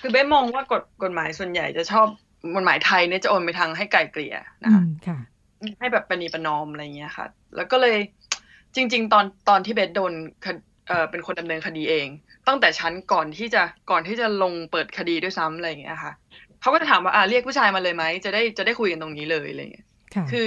[0.00, 2.06] คือเบ้มองว่ากฎกฎหมายส่วนใหญ่จะชอบ
[2.54, 5.18] กฎหมายไทยเนี่ยจะโอนไปทางให้ไกลเกลี่ยนะอืคะมค่ะ
[5.78, 7.96] ให้แบบปณีประนอมอะไรเงี้ยค่ะ แล้วก็เลย
[8.74, 10.12] จริง ๆ ตอนตอนที่เบสโดน
[10.44, 10.56] คด
[10.88, 12.06] เอ่อเป็นคนดำเนินคดีเอง
[12.46, 16.12] ตั้งแต่ชั้นก่อนที่จะก่อนที่จะลงเปิดคดีด้วยซ้ำอะไรอย่างเงี้ยค่ะ
[16.60, 20.46] เขาก็จะถามว่าอ่าเรียกผู้ชายมาเลยไหมจะได้จะได้คุยกันตรงนี้เลยอะไรเงี้ยค่ะคือ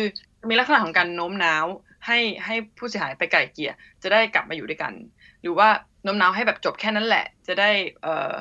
[0.49, 1.65] มีลักษณะของการโน้มน้าว
[2.05, 3.73] ให้ให้ผู้เสียหายไปไกลเกลี่ย
[4.03, 4.93] จะได้กลับมาอยู่ด้วยกัน
[5.41, 5.67] หรือว่า
[6.03, 7.69] โน้มน้าวให้แบบจบแค่นั้นแหละ จะได้
[8.01, 8.31] เอ่อ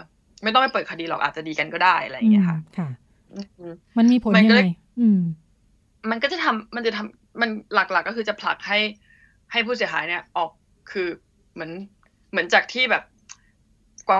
[0.42, 2.82] ไม่ต้องไปเปิดคดีหรอกอาจจะดีกันก็ได้อะไรอย่างเงี้ยค่ะอื
[3.30, 5.18] มค่ะอืมมันมีผลมันยังก็ไงเลยอืม
[6.10, 8.78] มันก็จะทำมันจะทำมันหลักๆก็คือจะผลักให้
[9.52, 10.50] ให้ผู้เสียหายเนี่ย ออก
[10.92, 11.08] คือ
[11.54, 11.70] เหมือน
[12.30, 13.02] เหมือนจากที่แบบ
[14.08, 14.18] กว่า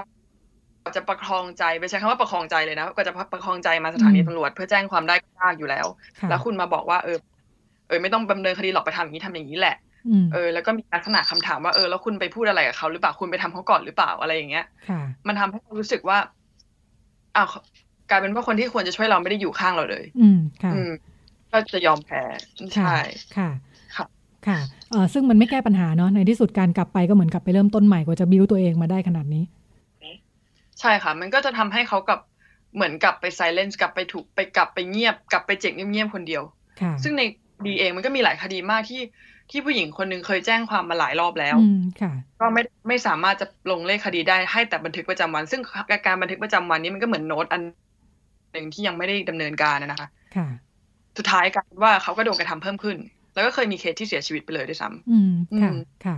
[0.97, 5.87] จะประคองใจไปใช้คำว่าประคองใจเลยนะกว่าจะประคองใจมาสถานีอืมตำรวจ เพื่อแจ้งความได้ก็ยากอยู่แล้ว
[6.21, 7.18] ค่ะแล้วคุณมาบอกว่าเออ
[7.88, 9.77] เออ ไม่ต้องดำเนินคดีหรอกไปทำอย่างนี้ทำอย่างนี้แหละ
[10.09, 16.18] อืมเออแล้วก็มีลักษณะคำถามว่าเออแล้วคุณไปพูดอะไรกับเขาหรือเปล่าคุณไปทำเขาก่อนหรือเปล่าอะไรอย่างเงี้ยค่ะมันทำให้เรารู้สึกว่า
[17.37, 17.49] อ้าว
[18.11, 20.92] กลายเป็นว่าคนที่ควรจะช่วยเราไม่ได้อยู่ข้างเราเลย อืมค่ะอืม
[21.53, 22.23] ก็จะยอมแพ้
[22.75, 22.97] ใช่
[23.37, 23.51] ค่ะ
[23.97, 24.07] ค่ะ
[24.47, 24.59] ค่ะ
[24.90, 29.44] เออซึ่งมันไม่แก้ปัญหาเนาะ ในที่สุดการกลับไปก็เหมือนกลับไปเริ่มต้นใหม่กว่าจะบิวตัวเองมาได้ขนาดนี้
[30.81, 32.21] ใช่ค่ะ มันก็จะทำให้เขากลับ
[32.75, 36.42] เหมือนกลับไปไซเลนซ์กลับไปถูกไปกลับไปเงียบ กลับไปเจ็กเงียบๆคนเดียว
[36.81, 37.23] ค่ะซึ่งใน
[37.66, 39.03] ดีเองมันก็มีหลายคดีมากที่
[39.51, 45.61] ที่ผู้หญิงคนหนึ่งเคยแจ้งความมาหลายรอบแล้วอืมค่ะก็ไม่ไม่สามารถจะลงเลขคดีได้ให้แต่บันทึกประจำวัน ซึ่ง
[46.07, 47.62] การบันทึกประจำวันนี้มันก็เหมือนโน้ตอัน
[48.52, 50.48] หนึ่งที่ยังไม่ได้ดำเนินการนะคะค่ะ
[51.18, 52.96] สุดท้ายกลายเป็นว่าเขาก็โดนกระทำเพิ่มขึ้น
[53.34, 55.32] แล้วก็เคยมีเคสที่เสียชีวิตไปเลยด้วยซ้ำอืม
[55.62, 56.16] ค่ะอืมค่ะ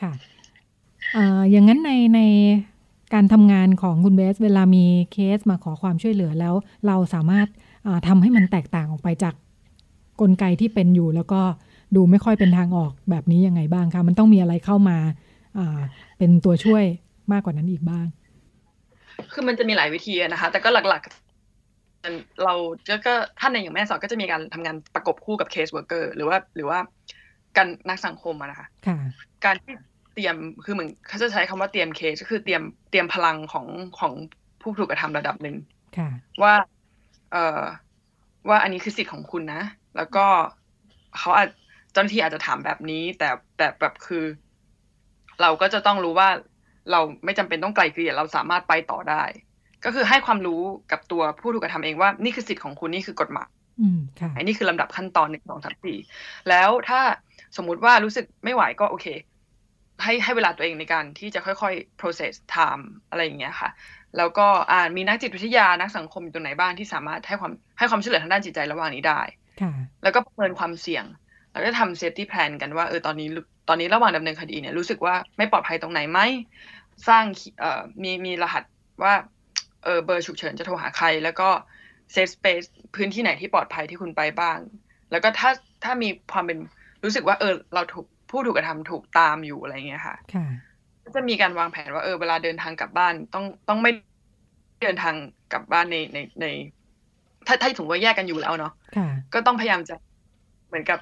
[0.00, 0.12] ค่ะ
[1.14, 2.20] เอ่ออย่างนั้นในใน
[3.14, 6.54] การทำงานของคุณเบส เวลามีเคสมาขอความช่วยเหลือแล้ว
[6.86, 7.46] เราสามารถ
[7.86, 9.34] อ่าทำให้มันแตกต่างออกไปจาก
[10.20, 11.40] กลไกที่เป็นอยู่ แล้วก็
[11.96, 14.98] ดูไม่ค่อยเป็นทางออกแบบนี้ยังไงบ้างคะมันต้องมีอะไรเข้ามา
[15.58, 15.78] อ่า
[16.18, 16.84] เป็นตัวช่วย
[17.32, 18.06] มากกว่านั้นอีกบ้าง
[19.32, 21.25] คือมันจะมีหลายวิธีอะนะคะ แต่ก็หลักๆ
[22.44, 22.54] เรา
[22.88, 26.78] ก็ก็ท่านในอย่างแม่สอนก็จะมีการทำงานประกบคู่กับ case worker หรือว่าหรือว่า
[27.56, 28.96] การนักสังคมอะนะคะค่ะ
[29.44, 29.72] การที่
[30.14, 33.66] เตรียมคือเหมือนเขาจะใช้คำว่าเตรียมเคสก็คือเตรียมเตรียมพลังของ
[33.98, 34.12] ของ
[34.60, 35.56] ผู้ถูกกระทำระดับหนึ่ง
[35.96, 36.08] ค่ะ
[36.42, 36.54] ว่า
[37.32, 37.62] เอ่อ
[38.48, 39.62] ว่าอันนี้คือสิทธิ์ของคุณนะ
[39.96, 40.26] แล้วก็
[41.18, 41.48] เขาอาจ
[41.92, 44.24] เจ้าหน้าที่อาจจะถามแบบนี้ แต่แต่แบบคือ
[45.42, 46.28] เราก็จะต้องรู้ว่า
[46.90, 49.22] เราไม่จำเป็นต้องไกลเกลี่ยเราสามารถไปต่อได้
[49.86, 53.48] ก็คือให้ความรู้กับตัวผู้ถูกกระทำเองว่านี่คือสิทธิ์ของคุณนี่คือกฎหมาย
[53.80, 55.98] อืมค่ะอันนี้คือลำดับขั้นตอนหนึ่งสองสามสี่
[56.48, 57.00] แล้วถ้า
[57.56, 59.06] สมมุติว่ารู้สึกไม่ไหวก็โอเค
[60.02, 63.70] ให้ให้เวลาตัวเองในการที่จะค่อยๆ process time อะไรอย่างเงี้ยค่ะ
[64.16, 69.20] แล้วก็อ่ามีนักจิตวิทยานักสังคมอยู่ตรงไหนบ้างที่สามารถให้ความให้ความช่วยเหลือทางด้านจิตใจระหว่างนี้ได้
[69.60, 69.72] ค่ะ
[70.02, 71.04] แล้วก็ประเมินความเสี่ยง
[71.52, 73.28] แล้วก็ทำ safety plan กันว่าเออตอนนี้
[73.68, 76.20] ตอนนี้ระหว่างดำเนินคดีเนี่ยรู้สึกว่าไม่ปลอดภัยตรงไหนไหม
[77.08, 77.24] สร้าง
[77.60, 78.64] เอ่อมีมีรหัส
[79.02, 79.14] ว่า
[79.84, 81.48] เออเบอร์ฉุกเฉินจะโทรหาใคร แล้วก็
[82.14, 84.58] safe space พื้นที่ไหนที่ปลอดภัยที่คุณไปบ้าง
[85.10, 85.50] แล้วก็ถ้า
[85.84, 86.58] ถ้ามีความเป็น
[87.04, 90.46] รู้สึกว่าเออเราถูกผู้ถูกกระทำถูกตามอยู่อะไรเงี้ยค่ะค่ะ
[91.04, 93.90] ก็จะมีการวางแผนว่าเออเวลาเดินทางกลับบ้านต้องต้องไม่
[94.82, 95.14] เดินทาง
[95.52, 96.46] กลับบ้านในในใน
[97.46, 99.94] ถ้าถ้าถึงว่าแยกกันอยู่แล้วเนาะค่ะก็ต้องพยายามจะ
[100.68, 100.98] เหมือนกับ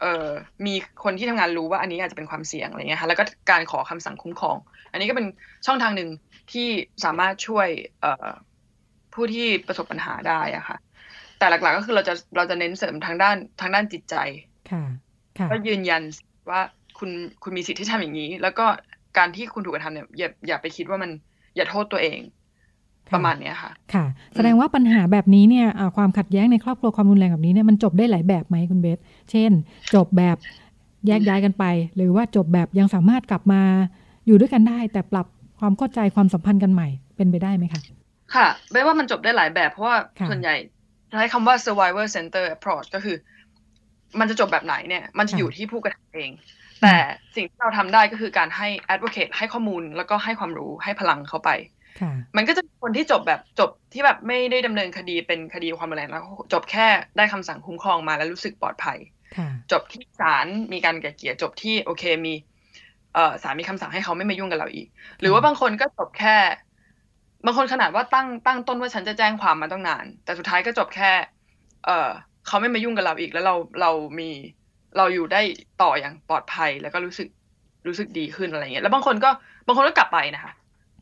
[0.00, 0.28] เอ่อ
[0.66, 4.56] มีคนที่ทำงานรู้ว่าอันนี้อาจจะเป็นความเสี่ยงอะไรเงี้ยค่ะแล้วก็การขอคำสั่งคุ้มครอง
[4.92, 5.26] อันนี้ก็เป็น
[5.66, 6.08] ช่องทางหนึ่ง
[6.54, 6.68] ที่
[7.04, 7.68] สามารถช่วย
[8.00, 8.28] เอ่อ
[9.14, 10.78] ผู้ที่ประสบปัญหาได้อะค่ะ
[11.38, 14.16] แต่หลักๆก็คือเราจะเราจะเน้นเสริมทางด้านทางด้านจิตใจ
[14.70, 14.84] ค่ะ
[15.38, 16.02] ค่ะก็ยืนยัน
[16.50, 16.60] ว่า
[16.98, 17.10] คุณ
[17.42, 18.66] คุณมีสิทธิ์ที่ทำอย่างนี้ แล้วก็
[19.18, 21.10] การที่คุณถูกกระทำเนี่ยอย่าอย่าไปคิดว่ามัน
[21.56, 22.20] อย่าโทษตัวเอง
[23.14, 28.98] ประมาณเนี้ยค่ะ ค่ะ แสดงว่าปัญหาแบบนี้เนี่ยอ่าความขัดแย้งในครอบครัวความรุนแรงแบบนี้เนี่ยมันจบได้หลายแบบไหมคุณเบส
[29.30, 29.50] เช่น
[29.94, 30.36] จบแบบ
[31.06, 31.64] แยกย้ายกันไป
[31.96, 33.62] หรือว่าจบแบบยังสามารถกลับมา
[34.26, 35.26] อยู่ด้วยกันได้ แต่ปรับ
[35.62, 37.82] ความเข้าใจความสัมพันธ์กันใหม่เป็นไปได้ไหมคะ
[38.34, 40.54] ค่ะแปลว่ามันจบได้หลายแบบ เพราะว่าค่ะส่วนใหญ่
[41.10, 43.16] ใช้คำว่า survivor center approach ก็คือ
[44.20, 46.30] มันจะจบแบบไหนเนี่ย มันจะอยู่ที่ผู้กระทำเอง
[46.82, 46.96] แต่
[47.36, 51.50] สิ่งที่เราทำได้ก็คือการให้ advocate ให้ข้อมูลแล้วก็ให้ความรู้ให้พลังเขาไป
[52.00, 58.98] ค่ะมันก็จะมีคนที่จบแบบจบที่แบบไม่ได้ดำเนินคดีเป็นคดีความรุนแรงแล้วจบแค่ได้คำสั่งคุ้มครองมาแล้วรู้สึกปลอดภัย
[59.36, 62.34] ค่ะจบที่ศาลมีการไกล่เกลี่ยจบที่โอเคมี
[63.14, 64.88] เอ่อศาลมีคำสั่งให้เขาไม่มายุ่งกับเราอีก
[65.20, 66.36] หรือว่าบางคนก็จบแค่
[67.44, 71.12] บางคนขนาดว่าตั้งตั้งต้นว่าฉันจะแจ้งความมาตั้งนาน แต่สุดท้ายก็จบแค่
[71.84, 72.10] เอ่อ
[72.46, 74.30] เขาไม่มายุ่งกับเราอีก แล้วเราเรามี
[74.96, 75.40] เราอยู่ได้
[75.82, 77.28] ต่ออย่างปลอดภัยแล้วก็รู้สึก
[77.86, 79.30] รู้สึกดีขึ้นอะไรเงี้ยแล้วบางคนก็
[79.66, 80.52] บางคนก็กลับไปนะคะ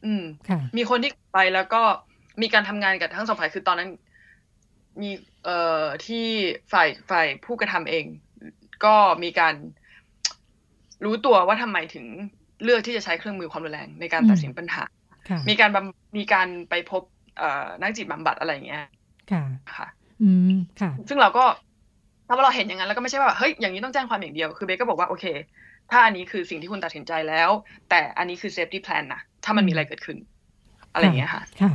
[0.05, 1.83] อืมค่ะมีคนที่ไปแล้วก็
[2.43, 3.91] มีการทำงานกับทั้งสองฝ่ายคือตอนนั้น
[5.01, 5.11] มี
[5.45, 6.27] เอ่อที่
[6.73, 8.05] ฝ่ายฝ่ายผู้กระทำเอง
[8.85, 9.55] ก็มีการ
[11.05, 12.07] รู้ตัวว่าทำไมถึง
[12.65, 14.85] เลือกที่จะใช้เครื่องมือความรุนแรงในการตัดสินปัญหา
[15.29, 17.03] ค่ะมีการบำมีการไปพบ
[17.39, 18.83] เอ่อนักจิตบำบัดอะไรอย่างเงี้ย
[19.31, 19.43] ค่ะ
[19.75, 19.87] ค่ะ
[20.23, 21.45] อืม ค่ะ ซึ่งเราก็
[22.27, 25.25] ถ้าว่าเราเห็นอย่างนั้นแล้วก็ไม่ใช่ว่าเฮ้ยอย่างนี้ต้องแจ้งความอย่างเดียว คือเบสก็บอกว่าโอเค
[25.91, 27.51] ถ้าอันนี้คือสิ่งที่คุณตัดสินใจแล้ว
[27.91, 30.19] แต่อันนี้คือ safety plan นะถ้ามันมีอะไรเกิดขึ้น
[30.93, 31.73] อะไรอย่างเงี้ยค่ะ ค่ะ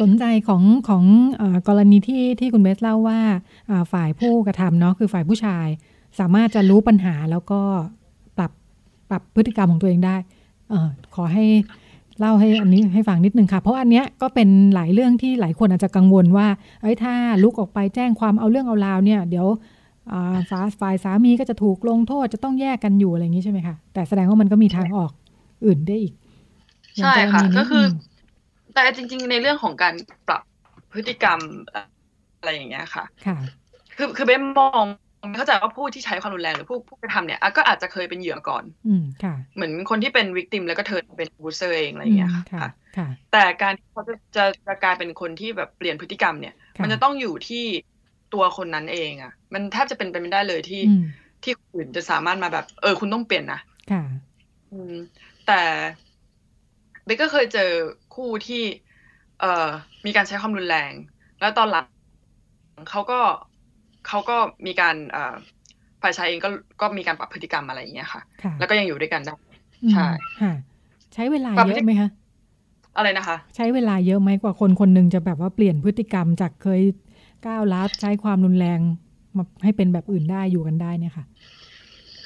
[0.00, 1.04] สนใจของของ
[1.36, 3.20] เออกรณีที่ที่คุณเบสเล่าว่า
[3.70, 5.66] อ่าฝ่ายผู้กระทำเนาะคือฝ่ายผู้ชาย
[6.20, 8.01] สามารถจะรู้ปัญหาแล้วก็ปรับ
[9.12, 10.16] ปรับพฤติกรรมของตัวเองได้
[10.70, 11.44] เออขอให้
[12.18, 16.46] เล่าให้อันนี้ให้ฟังนิดนึงค่ะ เพราะอันเนี้ยก็เป็นหลายเรื่องที่หลายคนอาจจะกังวลว่า
[16.82, 19.46] เอ้ยถ้าลุกออกไปแจ้งความเอาเรื่องเอาราวเนี่ย เดี๋ยว
[20.12, 25.10] อ่าฝ่ายฝ่ายสามีก็จะถูกลงโทษจะต้องแยกกันอยู่อะไรอย่างนี้ใช่ไหมคะแต่แสดงว่ามันก็มีทางออก
[25.66, 26.12] อื่นได้อีก
[26.96, 29.94] ใช่ค่ะอย่างรณีนี้ก็คืออมแต่จริง ๆ ในเรื่องของการ
[30.28, 30.42] ปรับ
[30.92, 31.38] พฤติกรรม
[32.38, 33.36] อะไรอย่างเงี้ยค่ะ ค่ะ
[33.96, 34.86] คือคือเบสมอง
[35.36, 47.64] เข้าใจว่าผู้ที่ใช้ความรุนแรงหรือผู้ผู้กระทำเนี่ยอะก็อาจจะเคยเป็นเหยื่อก่อน อืมค่ะ เหมือนคนที่เป็น victim แล้วก็ turn เป็น abuser เองอะไรอย่างเงี้ยมค่ะค่ะ ค่ะ แต่การที่เขาจะจะจะกลายเป็นคนที่แบบเปลี่ยนพฤติกรรมเนี่ยค่ะมันจะต้องอยู่ที่
[48.34, 51.04] ตัวคนนั้นเองอะ่ะ มันแทบจะเป็นไปไม่ได้เลยที่อืม
[51.44, 53.60] ที่คนอื่นจะสามารถมาแบบ เออ คุณต้องเปลี่ยนนะ
[53.92, 54.02] ค่ะ
[54.72, 54.94] อืม
[55.46, 55.60] แต่
[57.04, 57.70] เบกก็เคยเจอ
[58.14, 58.62] คู่ที่
[59.40, 59.68] เอ่อ
[60.06, 60.92] มีการใช้ความรุนแรง
[61.40, 61.86] แล้วตอนหลัง
[62.90, 63.20] เขาก็
[64.12, 65.34] เขาก็มีการเอ่อ
[66.02, 66.48] ฝ่ายชายเองก็
[66.80, 69.34] ก็มีการปรับพฤติกรรมอะไรอย่างเงี้ยค่ะค่ะแล้วก็ยังอยู่ด้วยกันได้
[69.84, 70.08] อืมใช่
[70.40, 70.52] ค่ะ
[71.14, 72.10] ใช้เวลาปรับเยพฤติอะไหมคะ
[72.96, 76.80] อะไรนะคะ ใช้เวลาเยอะไหมกว่าคนคนหนึ่งจะแบบว่าเปลี่ยนพฤติกรรมจากเคย
[77.46, 78.80] ก้าวลัดใช้ความรุนแรง
[79.36, 81.24] มาให้เป็นแบบอื่นได้อยู่กันได้เนี่ยค่ะ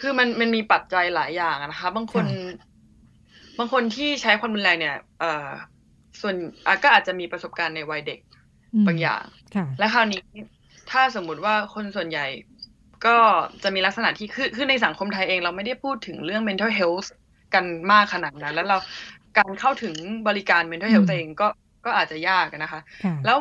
[0.00, 2.64] คือมันมันมีปัจจัยหลายอย่างอะนะคะ บางคนค่
[3.58, 5.48] บางคนที่ใช้ความรุนแรงเนี่ยเอ่อ
[6.20, 6.34] ส่วน
[6.66, 8.18] อะก็อาจจะมีประสบการณ์ในวัยเด็ก
[8.74, 9.22] อืมบางอย่าง
[9.56, 10.20] ค่ะและคราวนี้
[10.90, 12.26] ถ้าสมมุติว่าคนส่วนใหญ่
[13.06, 13.16] ก็
[13.62, 17.08] จะมีลักษณะที่คือคือในสังคมไทยเองเราไม่ได้พูดถึงเรื่อง mental health
[17.54, 18.78] กันมากขนาดนั้น แล้วเรา
[19.38, 19.94] การเข้าถึง
[20.28, 21.46] บริการ mental health อืมเองก็
[21.84, 23.38] ก็อาจจะยากอะนะคะค่ะแล้ว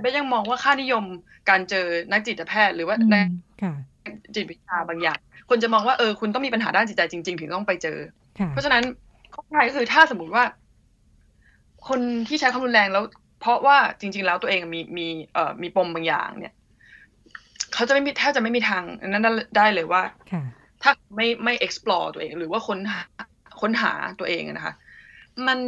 [0.00, 1.04] เบสยังมองว่าค่านิยม
[1.50, 3.28] การเจอนักจิตแพทย์ หรือว่าอืมนัก
[3.62, 3.72] ค่ะ
[4.34, 7.98] จิตวิทยาบางอย่างคนจะมองว่าเออคุณต้องมีปัญหาด้านจิตใจจริง ๆ ถึงต้องไปเจอ
[8.38, 8.82] ค่ะเพราะฉะนั้น
[9.34, 10.44] ข้อท้ายก็คือถ้าสมมติว่า
[11.88, 13.04] คนที่ใช้ความรุนแรงแล้ว
[13.40, 16.52] เพราะว่าจริง ๆ แล้วตัวเองมีมีเอ่อมีปมบางอย่างเนี่ย
[17.74, 19.22] เขาจะไม่มีแทบจะไม่มีทางนั้น
[19.56, 20.42] ได้เลยว่าค่ะ
[20.82, 23.00] ถ้าไม่ไม่ explore ตัวเอง หรือว่าค้นหา
[23.60, 24.74] ค้นหาตัวเองอะนะคะ
[25.46, 25.58] มัน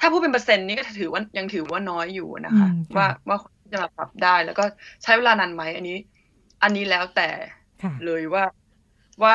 [0.00, 4.64] ถ้าพูดเป็นเปอร์เซ็นต์นี่ก็ถือว่ายังถือว่าน้อยอยู่นะคะอืมค่ะว่าว่าคนที่จะมาปรับได้แล้วก็
[5.02, 5.96] ใช้เวลานานไหมอันนี้
[6.62, 7.22] อันนี้แล้วแต่
[7.82, 8.44] ค่ะเลยว่า
[9.24, 9.32] ว่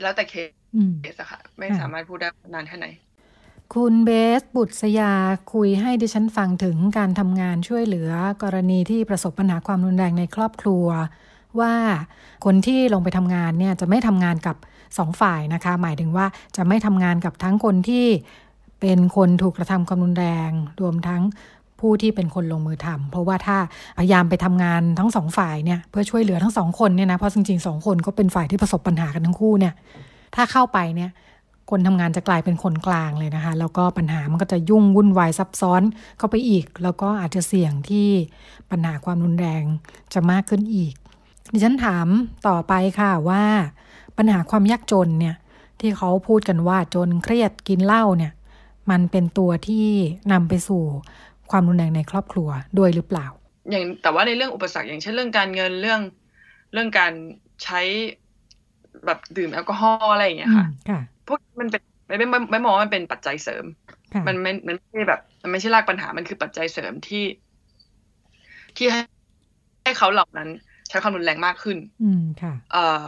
[0.00, 0.34] แล้วแต่เค
[0.74, 2.86] อืมสอะค่ะ ไม่ค่ะสามารถพูดได้นานแค่ไหน
[3.72, 5.12] คุณเบสบุตรสยา
[5.52, 8.10] คุยให้ดิฉันฟังถึงการทำงานช่วยเหลือ
[8.42, 10.86] กรณีที่ประสบปัญหาความรุนแรงในครอบครัว
[11.60, 11.74] ว่า
[12.44, 14.56] คนที่ลงไปทำงานเนี่ยจะไม่ทำงานกับ
[14.98, 18.06] สองฝ่ายนะคะ หมายถึงว่าจะไม่ทำงานกับทั้งคนที่
[18.80, 20.50] เป็นคนถูกกระทำความรุนแรง
[20.80, 21.22] รวมทั้ง
[21.80, 23.56] ผู้ที่เป็นคนลงมือทำเพราะว่าถ้า
[23.98, 29.74] พยายามไปทำงานทั้งสองฝ่ายเนี่ยเพื่อช่วยเหลือทั้งสองคนเนี่ยนะเพราะจริงๆสองคนก็เป็นฝ่ายที่ประสบปัญหากันทั้งคู่เนี่ย
[30.34, 31.10] ถ้าเข้าไปเนี่ย
[31.70, 35.82] คนทำงานจะกลายเป็นคนกลางเลยนะคะ แล้วก็ปัญหามันก็จะยุ่งวุ่นวายซับซ้อน
[36.18, 38.08] เข้าไปอีก แล้วก็อาจจะเสี่ยงที่
[38.70, 39.62] ปัญหาความรุนแรง
[40.14, 40.94] จะมากขึ้นอีก
[41.52, 42.06] ดิฉันถาม
[42.48, 43.44] ต่อไปค่ะว่า
[44.18, 45.36] ปัญหาความยากจนเนี่ย
[45.80, 48.32] ที่เขาพูดกันว่าจนเครียดกินเหล้าเนี่ย
[48.90, 49.86] มันเป็นตัวที่
[50.32, 50.82] นำไปสู่
[51.50, 52.48] ความรุนแรงในครอบครัว
[52.78, 53.26] ด้วยหรือเปล่า
[53.70, 56.00] อย่างแต่ว่าในเรื่องอุปสรรคอย่างเช่นเรื่องการเงินเรื่อง
[56.72, 57.12] เรื่องการ
[57.64, 57.80] ใช้
[59.06, 63.64] แบบดื่มแอลกอฮอล์อะไรอย่างเงี้ยค่ะอืมค่ะ พวกมันเป็นไม่ไม่ไม่ไม่มองว่ามันเป็นปัจจัยเสริม
[64.14, 67.24] ค่ะมันไม่มันไม่ใช่แบบ มันไม่ใช่รากปัญหามันคือปัจจัยเสริมที่
[68.76, 69.02] ที่ให้
[69.84, 70.48] ให้เขาเหล่านั้น
[70.88, 73.06] ใช้ความรุนแรงมากขึ้น อืมค่ะเอ่อ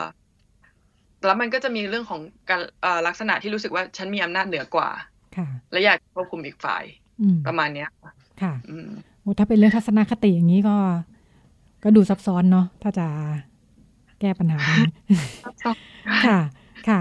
[1.27, 4.89] แล้วมันก็จะมีเรื่องของการเอ่อลักษณะที่รู้สึกว่าฉันมีอำนาจเหนือกว่า
[5.37, 6.85] ค่ะ และอยากควบคุมอีกฝ่าย
[7.21, 8.89] อืมประมาณเนี้ย ค่ะค่ะอืม
[9.21, 10.77] โอ้ถ้าเป็นเรื่องทัศนคติอย่างนี้ก็
[11.85, 13.07] ก็ดูซับซ้อนเนาะถ้าจะ
[14.21, 14.89] แก้ปัญหานี้
[16.27, 16.39] ค่ะ
[16.89, 17.01] ค่ะ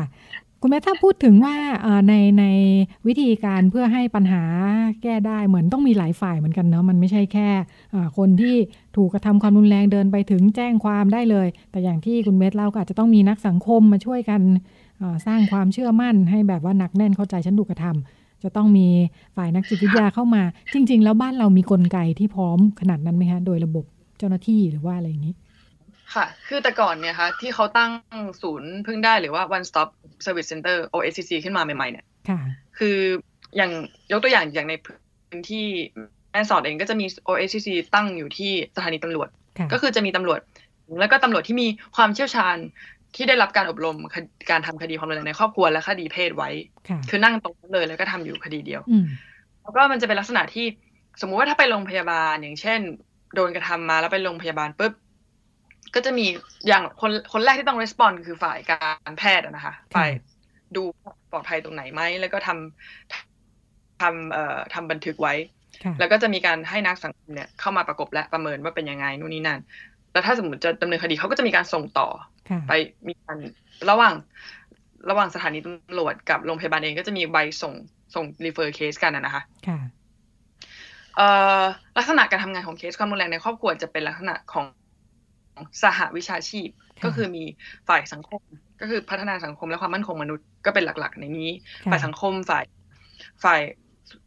[0.65, 1.55] คุณแม่ถ้าพูดถึงว่า
[2.07, 2.45] ในใน
[3.07, 4.43] วิธีการเพื่อให้ปัญหา
[5.03, 7.49] แก้ได้เหมือนต้องมีหลายฝ่ายเหมือนกันเนาะมันไม่ใช่แค่
[8.17, 8.55] คนที่
[8.95, 14.41] ถูกกระทำความรุนแรงเดินไปถึงแจ้งความได้เลย แต่อย่างที่คุณเบสเล่าก็อาจจะต้องมีนักสังคมมาช่วยกัน
[15.27, 18.87] สร้างความเชื่อมั่น ให้แบบว่าหนักแน่นเข้าใจฉันถูกกระทำจะต้องมี
[19.35, 23.85] ฝ่ายนักจิตวิทยาเข้ามา จริง ๆ แล้วบ้านเรามีกลไกที่พร้อมขนาดนั้นไหมคะโดยระบบ
[24.17, 25.35] เจ้าหน้าที่หรือว่าอะไรอย่างนี้
[26.15, 27.91] ค่ะ คือแต่ก่อนเนี่ยค่ะที่เขาตั้ง
[28.41, 29.89] ศูนย์พึ่งได้หรือว่า one stop
[30.25, 32.39] service center OSCC ขึ้นมาใหม่ๆเนี่ยค่ะ
[32.77, 32.97] คือ
[33.57, 33.71] อย่าง
[34.11, 35.67] ยกตัวอย่างอย่างในพื้นที่
[36.31, 40.39] แม่สอดเองก็จะมี OSCC ตั้งอยู่ที่สถานีตำรวจค่ะก็คือจะมีตำรวจ
[40.99, 42.57] แล้วก็ตำรวจที่มีความเชี่ยวชาญ
[43.15, 43.97] ที่ได้รับการอบรม
[44.51, 46.49] การทำคดีความรุนแรงในครอบครัวและคดีเพศไว้
[47.09, 48.81] คือนั่งตรงนั้นเลยแล้วก็ทำอยู่คดีเดียว
[49.61, 50.65] แล้วก็มันจะเป็นลักษณะที่
[51.21, 52.79] สมมุติว่าถ้าไปโรงพยาบาลอย่างเช่น
[53.35, 54.93] โดนกระทำมาแล้วไปโรงพยาบาลปุ๊บ
[55.95, 56.25] ก็จะมี
[56.67, 60.09] อย่างคนคนแรกที่ต้องรีสปอนคือฝ่ายการแพทย์นะคะฝ่าย
[60.75, 60.83] ดู
[61.31, 65.33] ปลอดภัยตรงไหนไหมแล้วก็ทำทำเอ่อทำบันทึกไว้
[65.99, 69.59] แล้วก็จะมีการให้นักสังคมเนี่ยเข้ามาประกบและประเมินว่าเป็นยังไงนู่นนี่นั่น
[70.11, 72.07] แล้วถ้าสมมติจะดำเนินคดีเขาก็จะมีการส่งต่อ
[72.67, 72.71] ไป
[73.07, 73.37] มีการ
[73.89, 74.13] ระหว่าง
[75.09, 77.73] ระหว่างสถานีตำรวจกับโรงพยาบาลเองก็จะมีใบส่ง
[78.15, 79.43] ส่ง refer เคสกันนะคะ
[81.97, 84.65] ลักษณะการทำงานของเคสความรุนแรงในครอบครัวจะเป็นลักษณะของ
[85.81, 86.69] สหวิชาชีพ
[87.03, 87.43] ก็คือมี
[87.87, 88.41] ฝ่ายสังคม
[88.81, 91.49] ก็คือพัฒนาสังคมและความมั่นคงมนุษย์ก็เป็นหลักๆ ในนี้
[91.91, 92.65] ฝ่ายสังคมฝ่าย
[93.43, 93.61] ฝ่าย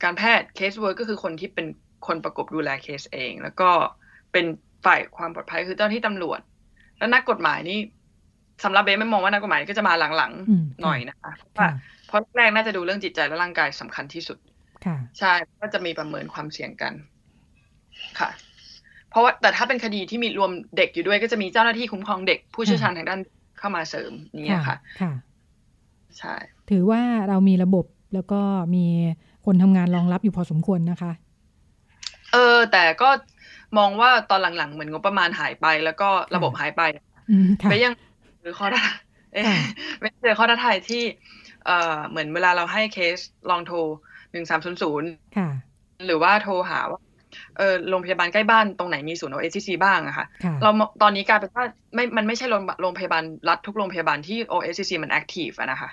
[0.03, 1.67] การแพทย์ case worker ก็คือคนที่เป็น
[2.07, 3.71] คนประกบดูแลเคสเอง แล้วก็
[4.33, 4.47] เป็น
[4.87, 6.41] ฝ่ายความปลอดภัยคือเจ้าที่ตำรวจ
[6.99, 7.79] แล้วนักกฎหมายนี่
[8.65, 11.33] สำหรับเบสไม่มองว่านักกฎหมายก็จะมาหลังๆหน่อยนะคะ
[12.07, 14.39] เพราะแรกน่าจะดูเรื่องจิตใจและร่างกายสำคัญที่สุด
[15.19, 16.93] ใช่ก็จะมีประเมินความเสี่ยงกัน
[18.19, 18.48] ค่ะเพ
[19.19, 23.21] ราะว่าแต่ถ้าเป็นคดีที่มีรวมเด็กอยู่ด้วย ก็จะมีเจ้าหน้าที่คุ้มครองเด็กผู้เชี่ยวชาญทางด้าน
[23.59, 25.13] เข้ามาเสริมนี่ค่ะค่ะ
[26.19, 26.35] ใช่
[26.71, 28.41] ถือว่าเรามีระบบแล้วก็
[28.75, 28.85] มี
[29.45, 31.13] คนทำงานรองรับอยู่พอสมควรนะคะ
[32.33, 33.09] เออ แต่ก็
[33.79, 36.83] มองว่าตอนหลังๆ เหมือนงบประมาณหายไป แล้วก็ระบบหายไป
[37.71, 37.95] ไปยัง
[38.41, 38.87] หรือข้อท้า
[40.01, 41.03] ไม่เจอข้อท้าทายที่
[41.67, 43.19] เอ่อเหมือนเวลาเราให้เคส
[43.51, 43.79] ลองโทร
[44.33, 45.09] หนึ่งสามศูนย์ศูนย์
[46.07, 47.01] หรือว่าโทรหาว่า
[47.59, 50.27] เออโรงพยาบาลใกล้บ้านตรงไหนมีศูนย์ OSCC บ้างอะค่ะ
[50.63, 50.71] เรา
[51.03, 55.91] ตอนนี้กลายเป็นว่าไม่ มันไม่ใช่โรงโรงพยาบาลรัฐทุกโรงพยาบาลที่ OSCC มันแอคทีฟอะนะคะ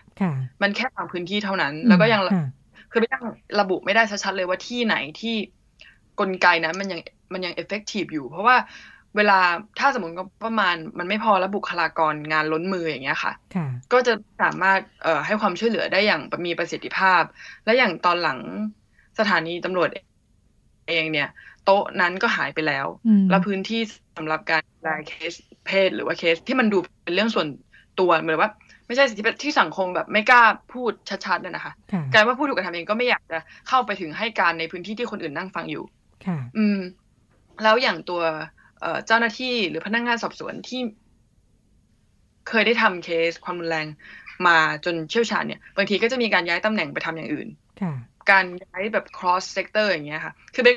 [0.62, 2.22] มันแค่บางพื้นที่เท่านั้น แล้วก็ยัง
[2.92, 3.24] คือไม่ยัง
[3.60, 5.36] ระบุไม่ได้ชัดๆเลยว่าที่ไหนที่
[6.20, 7.00] กลไกนั้นมันยัง
[7.34, 8.56] มันยัง effective อยู่ เพราะว่า
[9.18, 9.40] เวลา
[9.80, 13.34] ถ้าสมมติงบประมาณมันไม่พอแล้วบุคลากรงานล้นมืออย่างเงี้ยค่ะ
[13.94, 17.22] ก็จะสามารถเอ่อให้ความช่วยเหลือได้อย่างมีประสิทธิภาพ
[17.66, 18.40] และอย่างตอนหลัง
[19.20, 19.90] สถานีตำรวจ
[20.90, 21.30] เองเนี่ย
[21.66, 22.88] โต๊ะนั้นก็หายไปแล้ว
[23.30, 23.82] แล้วพื้นที่
[24.18, 25.34] สำหรับการรายเคส
[25.66, 27.48] เพศหรือว่าเคสที่มันดูเป็นเรื่องส่วน
[28.00, 28.52] ตัวเหมือนว่า
[28.88, 30.92] ไม่ใช่สิ่งที่ที่สังคมแบบไม่กล้าพูด
[31.26, 31.74] ชัดๆเนี่ยนะคะ
[32.14, 35.84] กลายว่าผู้ถูกกระทำเองก็ไม่อยากจะเข้าไปถึงให้การในพื้นที่ที่คนอื่นนั่งฟังอยู่
[36.58, 36.80] อืม
[37.64, 38.22] แล้วอย่างตัว
[39.08, 40.82] เจ้าหน้าที่หรือพนักงานสอบสวนที่
[42.50, 43.88] เคยได้ทำเคสความรุนแรง
[44.48, 47.48] มาจนเชี่ยวชาญเนี่ยบางทีก็จะมีการย้ายตำแหน่งไปทำอย่างอื่น
[48.32, 50.70] การย้ายแบบ cross sector อย่างเงี้ยค่ะ คือเบ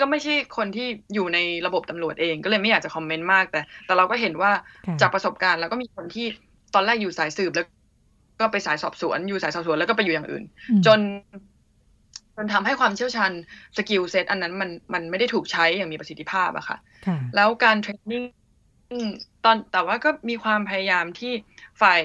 [0.00, 4.50] ก็ไม่ใช่คนที่อยู่ในระบบตำรวจเอง ก็เลยไม่อยากจะคอมเมนต์มากแต่ แต่เราก็เห็นว่า
[5.00, 6.26] จากประสบการณ์แล้วก็มีคนที่
[6.74, 7.66] ตอนแรกอยู่สายสืบแล้ว
[8.40, 10.44] ก็ไปสายสอบสวน อยู่สายสอบสวนแล้วก็ไปอยู่อย่างอื่น
[10.86, 11.00] จน
[12.38, 13.32] มันทำให้ความเชี่ยวชาญ
[13.76, 16.76] skill set อันนั้นมันมันไม่ได้ถูกใช้อย่างมีประสิทธิภาพอะค่ะ
[17.36, 18.22] แล้วการ training
[19.44, 21.32] ตอนแต่ว่าก็มีความพยายามที่
[21.80, 22.00] ฝ่าย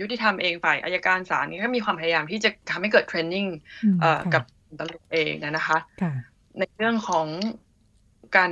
[0.00, 3.46] ยุติธรรมเองฝ่ายอายการศาลนี่ก็มีความพยายามที่จะทำให้เกิด training
[4.34, 4.42] กับ
[4.80, 5.78] ตำรวจเองนะคะ
[6.58, 7.26] ในเรื่องของ
[8.36, 8.50] การ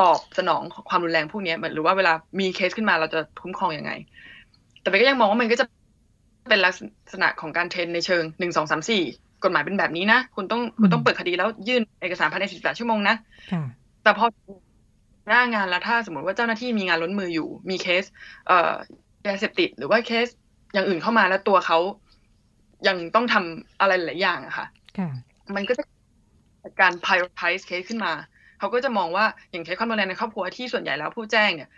[0.00, 3.92] ตอบสนองความรุนแรงพวกนี้หรือว่าเวลามีเคสขึ้นมาเราจะคุ้มครองอยังไง
[4.80, 5.66] แต่ไปก็ยังมองว่ามันก็จะ
[6.48, 6.74] เป็นลัก
[7.12, 9.02] ษณะของการเทรนในเชิงหนึ่งสองสามสี่
[9.44, 13.14] กฎหมายเป็นแบบนี้นะ คุณต้องคุณต้องเปิดคดีแล้วยื่นเอกสารภายในสิบแปดชั่วโมงนะ
[14.02, 14.26] แต่พอ
[15.28, 18.04] หน้างานแล้วถ้าสมมติว่าเจ้าหน้าที่มีงานล้นมืออยู่ มีเคส
[18.46, 18.72] เอ่อ
[19.26, 20.26] ยาเสพติดหรือว่าเคส
[20.72, 21.78] อย่างอื่นเข้ามาแล้วตัวเขา
[22.88, 24.66] ยังต้องทำอะไรหลายอย่างอะค่ะ
[25.54, 25.84] มันก็จะ
[26.80, 28.12] การ prioritize เคสขึ้นมา
[28.58, 31.68] เขาก็จะมองว่าอย่างเคสความรุนแรงในครอบครัวที่ส่วนใหญ่แล้วผู้แจ้งเนี่ย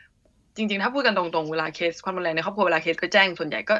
[0.57, 3.75] จริงๆ ถ้าพูดกันตรงๆเวลาเคสความรุนแรงในครอบครัวเวลาเคสก็แจ้งส่วนใหญ่ก็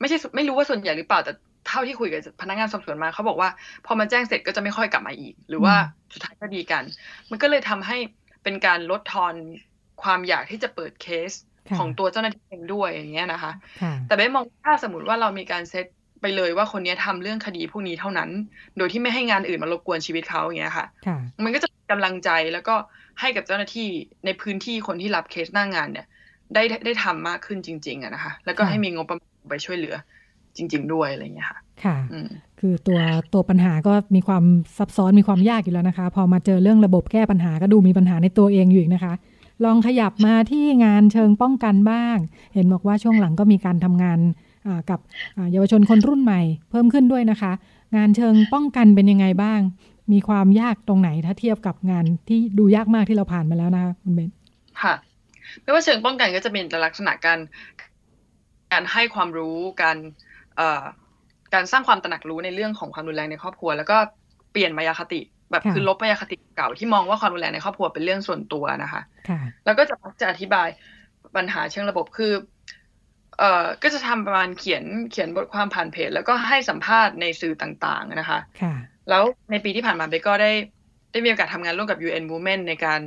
[0.00, 1.32] ไม่ใช่ไม่รู้ว่าส่วนใหญ่หรือเปล่าแต่
[1.68, 3.48] เท่าที่คุยกับพนักงานสอบสวนมาเขาบอกว่า
[3.86, 5.74] พอมาแจ้งเสร็จก็จะไม่ค่อยกลับมาอีก หรือว่า
[6.12, 6.82] สุดท้ายก็ดีกัน
[7.30, 7.96] มันก็เลยทำให้
[8.42, 9.34] เป็นการลดทอน
[10.02, 11.30] ความอยากที่จะเปิดเคส
[11.78, 13.52] ของตัวเจ้าหน้าที่เองด้วยอย่างเงี้ยนะคะ
[14.06, 15.86] แต่ไม่มองถ้าสมมติว่าเรามีการเซต
[16.22, 18.30] ไปเลยว่าคนนี้ทำเรื่องคดีพวกนี้เท่านั้น
[18.76, 20.86] โดยที่ไม่ให้งานอื่นมารบกวนชีวิตเขาอย่างเงี้ยค่ะ
[21.44, 22.74] มันก็จะกำลังใจแล้วก็
[23.20, 23.88] ให้กับเจ้าหน้าที่
[24.24, 26.06] ในพื้นที่คนที่รับเคสหน้างงานเนี่ย
[26.54, 29.96] ได้ได้ทำมากขึ้นจริง ๆอะนะคะ แล้วก็ให้มีงบประมาณไปช่วยเหลือ
[30.56, 31.96] จริง ๆ ด้วยอะไรเงี้ยค่ะ ค่ะ
[32.60, 32.98] คือตัว
[33.32, 34.44] ตัวปัญหาก็มีความ
[34.78, 39.14] ซับซ้อนมีความยากอยู่แล้วนะคะ พอมาเจอเรื่องระบบแก้ปัญหาก็ดูมีปัญหาในตัวเองอยู่อีกนะคะ
[39.64, 42.16] ลองขยับมาที่งานเชิงป้องกันบ้าง
[42.54, 44.18] เห็นบอกว่าช่วงหลังก็มีการทำงาน
[44.90, 45.00] กับ
[45.52, 46.40] เยาวชนคนรุ่นใหม่
[46.70, 47.52] เพิ่มขึ้นด้วยนะคะ
[47.96, 49.60] งานเชิงป้องกันเป็นยังไงบ้าง
[50.12, 54.30] มีความยากตรงไหนถ้าเทียบกับงานที่ดูยากมากที่เราผ่านมาแล้วนะคะคุณเบน
[54.82, 54.94] ค่ะ
[55.62, 57.38] ไม่ว่าเชิงป้องกันก็จะเป็นลักษณะการ
[58.72, 59.96] การให้ความรู้การ
[61.54, 63.96] การสร้างความตระหนักรู้ในเรื่องของความรุนแรงในครอบครัว แล้วก็
[64.52, 70.68] เปลี่ยนมายาคติแบบค่ะคือลบไปคติเก่าที่มองว่าความรุนแรงในครอบครัวเป็นเรื่องส่วนตัวนะคะค่ะแล้วก็จะมักจะอธิบาย
[71.36, 72.32] ปัญหาเชิงระบบคือ
[73.38, 78.74] เอ่อก็จะทำประมาณเขียนเขียนบทความผ่านเพจ แล้วก็ให้สัมภาษณ์ในสื่อต่างๆนะคะค่ะ
[79.08, 80.50] แล้วในปีที่ผ่านมาเบก็ได้
[81.12, 83.00] ได้มีโอกาสทำงานร่วมกับ UN Women ในการ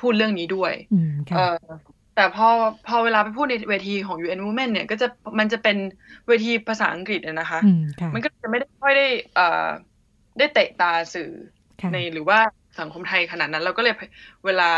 [0.00, 1.56] พูดเรื่องนี้ด้วยอืมค่ะเอ่อ
[2.14, 2.48] แต่พอ
[2.88, 5.06] พอเวลาไปพูดในเวทีของ UN Women เนี่ยก็จะ
[5.40, 5.76] มันจะเป็น
[6.28, 9.68] เวทีภาษาอังกฤษอะนะคะอืมค่ะมันก็จะไม่ได้ค่อยได้เอ่อ
[10.38, 11.30] ได้เตะตาสื่อ
[11.80, 12.38] ค่ะในหรือว่า
[12.80, 13.94] สังคมไทยขนาดนั้น เราก็เลย
[14.46, 14.70] เวลา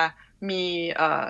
[0.50, 0.62] มี
[0.96, 1.24] เอ่อ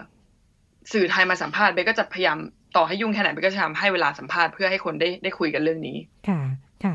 [0.92, 2.38] สื่อไทยมาสัมภาษณ์เบก็จะพยายาม
[2.76, 5.96] ต่อให้ยุ่งแค่ไหนเบก็จะทำให้เวลาสัมภาษณ์เพื่อให้คนได้ได้คุยกันเรื่องนี้
[6.28, 6.40] ค่ะ
[6.84, 6.94] ค่ะ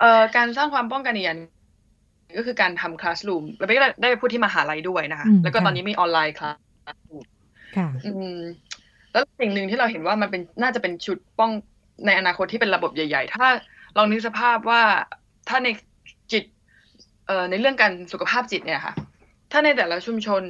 [0.00, 1.52] เอ่อการสร้างความป้องกันอีกอย่างหนึ่ง
[2.38, 6.56] ก็คือการทำคลาส o ูมแล้วเบก็ได้ไปพูดที่มหาลัยด้วยนะคะอืมแล้วก็ค่ะตอนนี้มีออนไลน์คลาส
[7.76, 8.38] ค่ะ อืม
[9.12, 11.50] แล้วสิ่งหนึ่งที่เราเห็นว่ามันเป็นน่าจะเป็นชุดป้อง
[12.06, 13.46] ในอนาคตที่เป็นระบบใหญ่ ๆ ถ้า
[13.96, 14.82] ลองนึกสภาพว่า
[15.48, 15.68] ถ้าใน
[16.32, 16.44] จิต
[17.26, 18.94] เอ่อในเรื่องการสุขภาพจิตเนี่ยค่ะ
[19.52, 20.42] ถ้าในแต่ละชุมชน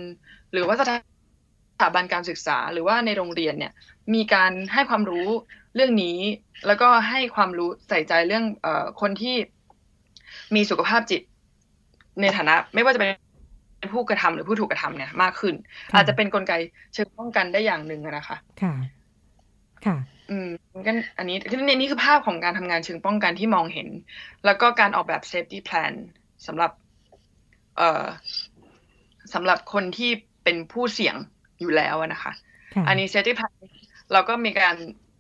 [0.53, 0.97] หรือว่าสถา
[1.95, 3.73] บันการศึกษาหรือว่าในโรงเรียนเนี่ย
[4.15, 5.29] มีการให้ความรู้
[5.75, 6.19] เรื่องนี้
[6.67, 9.37] แล้วก็ให้ความรู้ใส่ใจเรื่องเอ่อคนที่
[10.55, 11.23] มีสุขภาพจิต
[12.21, 13.11] ในฐานะ ไม่ว่าจะเป็น
[13.95, 15.55] ผู้กระทำหรือผู้ถูกกระทำเนี่ยมากขึ้น
[15.93, 16.53] ค่ะอาจจะเป็นกลไก
[16.95, 18.75] เชิงป้องกันได้อย่างหนึ่งอะนะคะ ค่ะ
[19.87, 19.97] ค่ะ
[20.31, 20.49] อืม
[20.87, 23.89] งั้นอันนี้คือนี่นี่คือภาพของการทำงานเชิงป้องกันที่มองเห็น
[24.45, 25.93] แล้วก็การออกแบบ safety plan
[26.47, 26.71] สำหรับ
[27.77, 28.05] เอ่อ
[29.35, 30.11] สำหรับคนที่
[30.45, 31.17] เป็นผู้เสี่ยง
[31.61, 32.33] อยู่แล้วอะนะคะ
[32.75, 33.53] ค่ะอันนี้ safety plan
[34.13, 34.75] เราก็มีการ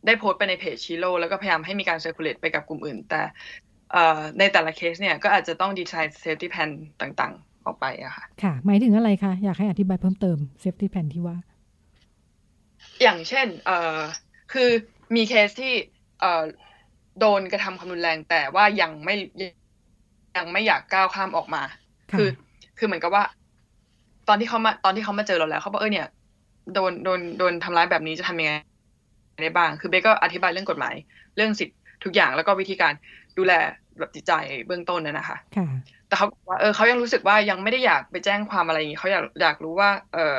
[0.07, 3.22] ได้โพสต์ไปในเพจชิโร่แล้วก็พยายามให้มีการ circulate ไปกับกลุ่มอื่น แต่
[3.93, 6.70] เอ่อในแต่ละเคสเนี่ยก็อาจจะต้องดีไซน์ safety plan
[7.03, 11.37] ต่างๆ ออกไปอะค่ะ ค่ะ หมายถึงอะไรคะ อยากให้อธิบายเพิ่มเติม safety plan ที่ว่า
[13.03, 14.01] อย่างเช่นเอ่อ
[14.53, 14.70] คือ
[15.16, 15.72] มีเคสที่
[16.20, 16.45] เอ่อ
[17.18, 19.14] โดนกระทำความรุนแรงแต่ว่ายังไม่
[20.37, 21.62] ยังไม่อยากก้าวข้ามออกมา
[22.12, 22.28] ค่ะคือ
[22.78, 23.24] คือเหมือนกับว่า
[24.28, 26.07] ตอนที่เขามาตอนที่เขามาเจอเราแล้วเขาบอกเออเนี่ย
[26.74, 28.52] โดนโดนโดนทำร้ายแบบนี้จะทำยังไง
[29.42, 30.94] ได้บ้าง คือเบสก็อธิบายเรื่องกฎหมาย
[31.36, 32.92] เรื่องสิทธิทุกอย่างแล้วก็วิธีการ
[33.38, 33.52] ดูแล
[33.98, 34.32] แบบจิตใจ
[34.66, 35.66] เบื้องต้นนะนะคะค่ะ
[36.08, 40.38] แต่เขาบอกว่าเออเขายังรู้สึกว่ายังไม่ได้อยากไปแจ้งความอะไรอย่างนี้เขาอยากอยากรู้ว่า เออ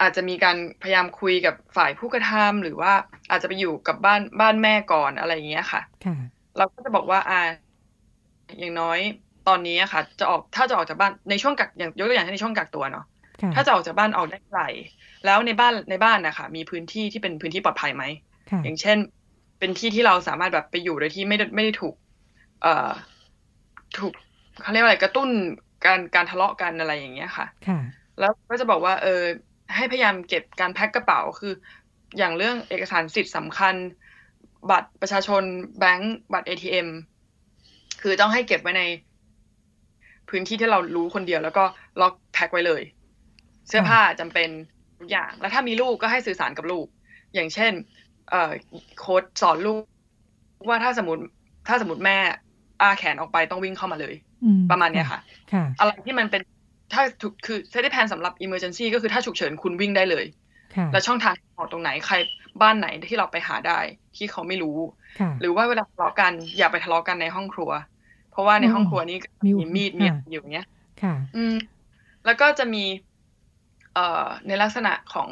[0.00, 2.92] อาจจะมีการพยายามคุยกับฝ่ายผู้กระทำหรือว่า
[3.30, 6.16] อาจจะไปอยู่กับบ้านบ้านแม่ก่อนอะไรอย่างเงี้ยค่ะค่ะ
[6.58, 7.40] เราก็จะบอกว่าอ่า
[8.58, 8.98] อย่างน้อย
[9.48, 13.15] ตอนนี้อะค่ะ จะออกถ้าจะออกจากบ้านในช่วงกักอย่างยกตัวอย่างเช่นในช่วงกักตัวเนาะค่ะ
[13.54, 14.62] ถ้าจะออกจากบ้านออกได้ไกล
[15.24, 18.04] แล้วในบ้านในบ้านนะคะมีพื้นที่ที่เป็นพื้นที่ปลอดภัยไหม
[18.50, 18.98] ค่ะอย่างเช่น
[19.58, 21.94] เป็นที่ที่เราสามารถแบบไปอยู่โดยที่ไม่ได้ไม่ได้ถูก
[22.62, 22.90] เอ่อ
[23.98, 24.12] ถูก
[24.62, 25.28] เขาเรียกว่าอะไรกระตุ้น
[25.84, 27.78] การการทะเลาะกันอะไรอย่างเงี้ยค่ะค่ะ
[28.20, 29.22] แล้วก็จะบอกว่า เออ
[29.76, 31.52] ให้พยายามเก็บการแพ็คกระเป๋าคือ
[32.18, 33.74] อย่างเรื่องเอกสารสิทธิ์สำคัญ
[34.70, 35.42] บัตรประชาชน
[35.78, 36.88] แบงก์บัตร ATM
[38.02, 38.82] คือต้องให้เก็บไว้ใน
[40.28, 41.64] พื้นที่ที่เรารู้คนเดียว แล้วก็
[42.00, 42.82] ล็อกแพ็คไว้เลย
[43.68, 44.48] เสื้อผ้าจำเป็น
[44.98, 46.86] ทุกอย่าง แล้วถ้ามีลูกก็ให้สื่อสารกับลูก
[47.34, 47.72] อย่างเช่น
[48.26, 48.36] เอ่อ
[48.94, 49.80] โค้ดสอนลูก
[50.68, 51.22] ว่าถ้าสมมติ
[51.66, 52.14] ถ้าสมมติแม่
[52.80, 55.20] อาแขนออกไปต้องวิ่งเข้ามาเลยอืมประมาณเนี้ยค่ะ
[55.52, 56.40] ค่ะ อะไรที่มันเป็น
[56.92, 60.24] ถ้าถูกคือเซตแพนสำหรับ emergency ก็คือถ้าฉุกเฉินคุณวิ่งได้เลย
[60.74, 62.14] ค่ะแล้วช่องทางออกตรงไหนใคร
[62.60, 63.72] บ้านไหนที่เราไปหาได้
[64.16, 64.68] ที่เขาไม่รู้
[65.18, 67.70] ค่ะหรือว่าเวลาทะเลาะกันอย่าไปทะเลาะกันในห้องครัว
[68.28, 70.64] เพราะว่าในอืมห้องครัวนี้ก็มีมีมีดมีอะไรอ่าอยู่อย่างเงี้ย
[71.00, 71.50] ค่ะอืม
[72.24, 73.15] แล้วก็จะมีเอ่อ
[74.48, 75.28] ในลักษณะของ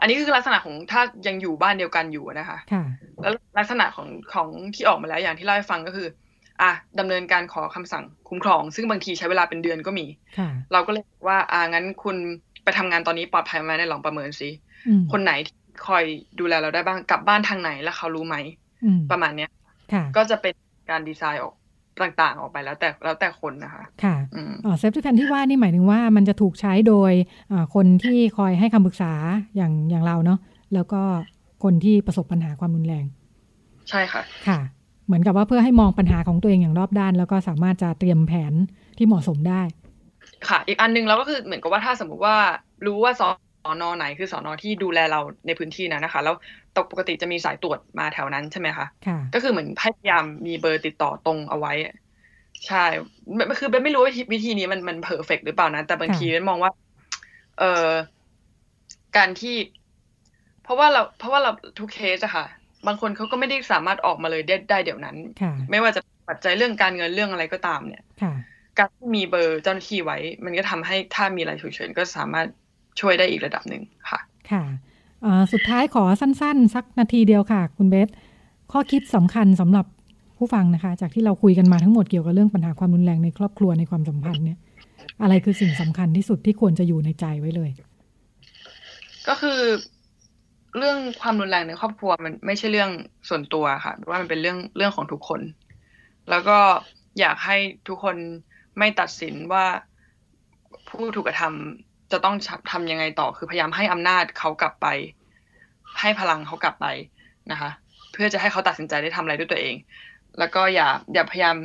[0.00, 2.84] อันนี้คือลักษณะของถ้ายังอยู่บ้านเดียวกันอยู่นะคะค่ะ
[3.20, 6.08] แล้วลักษณะของของที่ออกมาแล้วอย่างที่เล่าให้ฟังก็คือ
[6.62, 10.06] อะดำเนินการขอคำสั่งคุ้มครอง ซึ่งบางทีใช้เวลาเป็นเดือนก็มี
[10.38, 12.16] ค่ะเราก็เลยบอกว่า อ่างั้นคุณ
[12.64, 14.50] ไปทำงานตอนนี้ปลอดภัยไหมในลองประเมินสิ
[14.88, 15.56] อืมคนไหนที่
[15.86, 16.04] คอย
[16.40, 18.36] ดูแลเราได้บ้างกลับบ้านทางไหนแล้วเขารู้ไหม
[18.84, 19.50] อืมประมาณเนี้ย
[19.92, 20.54] ค่ะก็จะเป็น
[20.90, 21.54] การดีไซน์ออก
[22.02, 27.12] ต่างๆออกไปแล้วแต่แล้วแต่คนนะคะ ค่ะอืมอ๋อเซฟตี้แพนที่ว่านี่หมายถึงว่ามันจะถูกใช้โดย
[27.52, 29.12] อ่าคนที่คอยให้คำปรึกษา
[29.56, 30.38] อย่างอย่างเราเนาะ
[30.74, 31.02] แล้วก็
[31.64, 33.04] คนที่ประสบปัญหาความรุนแรง
[33.90, 34.60] ใช่ค่ะ ค่ะ
[35.06, 38.52] เหมือนกับว่าเพื่อให้มองปัญหาของตัวเองอย่างรอบด้าน แล้วก็สามารถจะเตรียมแผน
[38.98, 39.62] ที่เหมาะสมได้
[40.48, 42.36] ค่ะ อีกอันหนึงเราก็คือเหมือนกับว่าถ้าสมมุติว่า
[42.86, 43.28] รู้ว่าสอ
[43.80, 46.34] นอไหนคือสอนอที่ดูแลเราในพื้นที่นั้นนะคะ แล้ว
[46.92, 51.72] ปกติจะมีสายตรวจมาแถวนั้นใช่ไหมคะค่ะก็คือเหมือนพยายามมีเบอร์ติดต่อตรงเอาไว้
[52.66, 52.84] ใช่
[53.34, 56.72] ไม่คือเบนไม่รู้ว่าวิธีนี้มันมันเพอร์เฟกหรือเปล่านะ แต่บางค่ะทีเบนมองว่า
[57.58, 57.88] เอ่อ
[59.16, 59.56] การที่
[60.62, 62.46] เพราะว่าเรา เพราะว่าเราทุกเคสอะค่ะ
[62.86, 68.32] บางคนเขาก็ไม่ได้สามารถออกมาเลยได้ได้เดี๋ยวนั้นค่ะไม่ว่าจะปัจจัยเรื่องการเงินเรื่องอะไรก็ตามเนี่ยค่ะ
[68.78, 72.46] การที่มีเบอร์เจ้าหน้าที่ไว้ มันก็ทำให้ถ้ามีอะไรฉุกเฉินก็สามารถ
[73.00, 74.20] ช่วยได้อีกระดับหนึ่งค่ะ
[74.50, 74.62] ค่ะ
[75.24, 78.08] อ่าสุดท้ายขอสั้น ๆ สักนาทีเดียวค่ะ คุณเบส
[78.72, 79.86] ข้อคิดสำคัญสำหรับ
[80.36, 84.58] ผู้ฟังนะคะ จากที่เราคุยกันมาทั้งหมดเกี่ยวกับเรื่องปัญหาความรุนแรงในครอบครัวในความสัมพันธ์เนี่ย
[85.22, 87.70] อะไรคือสิ่งสำคัญที่สุดที่ควรจะอยู่ในใจไว้เลย
[89.28, 89.60] ก็คือ
[90.78, 92.90] เรื่องความรุนแรงในครอบครัวมันไม่ใช่เรื่อง
[93.28, 95.40] ส่วนตัวค่ะว่ามันเป็นเรื่องเรื่องของทุกคน
[96.30, 96.58] แล้วก็
[97.20, 97.56] อยากให้
[97.88, 98.16] ทุกคน
[98.78, 99.66] ไม่ตัดสินว่า
[100.88, 102.34] ผู้ถูกกระทำ จะต้อง
[102.70, 104.86] ทำยังไงต่อคือพยายามให้อำนาจเขากลับไป
[106.00, 106.86] ให้พลังเขากลับไป
[107.52, 107.70] นะคะ
[108.12, 109.74] เพื่อจะให้เขาตัดสินใจได้ทำอะไรด้วยตัวเอง
[110.38, 111.56] แล้วก็อย่าอย่าพยายาม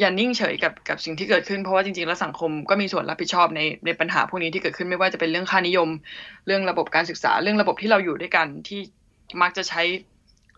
[0.00, 5.88] อย่านิ่งเฉยกับกับสิ่งที่เกิดขึ้นเพราะว่าจริงๆแล้วสังคมก็มีส่วนรับผิดชอบในในปัญหาพวกนี้ที่เกิดขึ้นไม่ว่าจะเป็นเรื่องค่านิยม
[6.46, 8.80] เรื่องระบบการศึกษา เรื่องระบบที่เราอยู่ด้วยกันที่
[9.42, 9.82] มักจะใช้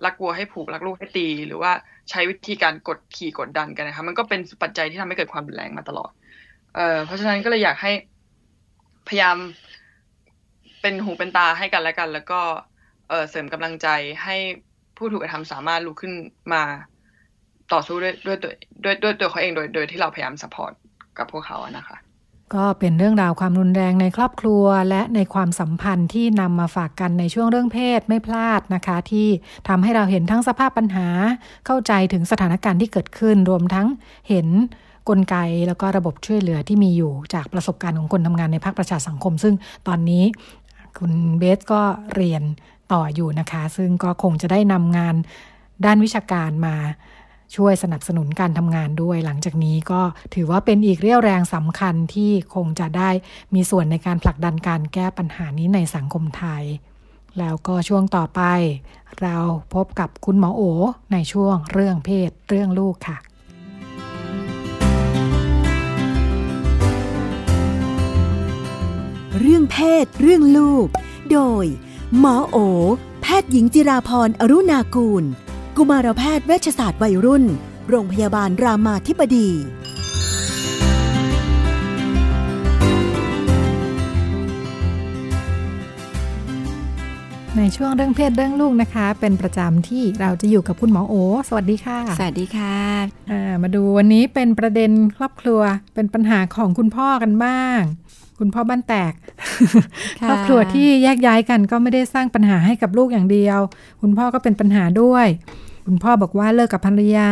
[0.05, 1.73] รักวัวให้ผูกรักลูกให้ตี หรือว่า
[2.11, 6.11] ใช้วิธีการกดขี่กดดันกันนะคะมันก็เป็นปัจจัยที่ทำให้เกิดความรุนแรงมาตลอด
[6.75, 7.93] เอ่อเพราะฉะนั้นก็เลยอยากให้
[9.15, 9.37] ยายาม
[10.81, 12.41] เป็นหูเป็นตาให้กันและกัน แล้วก็
[13.31, 13.89] เสริมกำลังใจ
[14.25, 14.37] ให้
[14.97, 16.13] ผู้ถูกกระทำสามารถลุกขึ้น
[16.53, 16.63] มา
[17.73, 18.53] ต่อสู้ด้วยด้วยตัว
[18.85, 20.73] ด้วยด้วยตัวเขาเองโดยโดยที่เราพยายามสปอร์ต
[21.19, 21.97] กับพวกเขาอะนะคะ
[22.55, 29.29] ก็เป็นเรื่องราวความรุนแรงในครอบครัว และในความสัมพันธ์ที่นำมาฝากกันในช่วงเรื่องเพศไม่พลาดนะคะ ที่
[29.69, 31.09] ทำให้เราเห็นทั้งสภาพปัญหา
[31.67, 33.87] เข้าใจถึงสถานการณ์ที่เกิดขึ้น รวมทั้ง
[34.29, 34.49] เห็น
[35.09, 35.37] กลไก
[35.67, 39.55] แล้วก็ระบบช่วยเหลือที่มีอยู่จากประสบการณ์ของคนทำงานในภาคประชาสังคม ซึ่ง
[39.89, 40.25] ตอนนี้
[40.99, 41.83] คุณเบสก็
[42.15, 42.43] เรียน
[42.93, 45.15] ต่ออยู่นะคะ ซึ่งก็คงจะได้นำงาน
[45.85, 46.77] ด้านวิชาการมา
[47.57, 50.03] ช่วยสนับสนุนการทำงานด้วย หลังจากนี้ก็
[50.35, 53.11] ถือว่าเป็นอีกเรี่ยวแรงสำคัญที่คงจะได้
[53.55, 56.65] มีส่วนในการผลักดันการแก้ปัญหานี้ในสังคมไทย
[57.39, 58.41] แล้วก็ช่วงต่อไป
[59.23, 59.37] เรา
[59.75, 60.63] พบกับคุณหมอโอ
[61.13, 63.19] ในช่วงเรื่องเพศเรื่องลูกค่ะ
[69.41, 70.87] เรื่องเพศ เรื่องลูก
[71.33, 71.65] โดย
[72.19, 72.57] หมอโอ
[73.23, 75.25] แพทย์หญิงจิราพรอรุณากูล
[75.77, 77.45] กุมารแพทย์เวชศาสตร์วัยรุ่น
[77.89, 79.49] โรงพยาบาลรามาธิบดี
[87.57, 91.15] ในช่วงเรื่องเพศเรื่องลูกนะคะ เป็นประจำที่เราจะอยู่กับคุณหมอโอ
[91.49, 92.77] สวัสดีค่ะ สวัสดีค่ะ
[93.31, 95.61] อ่ามาดูวันนี้เป็นประเด็นครอบครัว
[95.95, 97.81] เป็นปัญหาของคุณพ่อกันบ้าง
[98.43, 99.13] คุณพ่อบ้านแตก
[100.23, 103.61] ค่ะครอบครัวที่แยกย้ายกันก็ไม่ได้สร้างปัญหาให้กับลูกอย่างเดียว
[104.03, 105.27] คุณพ่อก็เป็นปัญหาด้วย
[105.87, 107.31] คุณพ่อบอกว่าเลิกกับภรรยา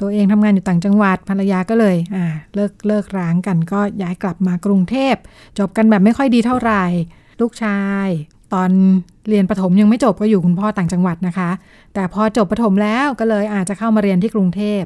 [0.00, 5.14] ตัวเองทำงานอยู่ต่างจังหวัดภรรยาก็เลยอ่าเลิกเลิกร้างกันก็ย้ายกลับมากรุงเทพ
[5.58, 6.84] จบกันแบบไม่ค่อยดีเท่าไหร่
[7.40, 8.08] ลูกชาย
[8.54, 8.70] ตอน
[9.28, 11.50] เรียนประถมยังไม่จบก็อยู่คุณพ่อต่างจังหวัดนะคะ
[11.94, 14.82] แต่พอจบประถมแล้วก็เลยอาจจะเข้ามาเรียนที่กรุงเทพ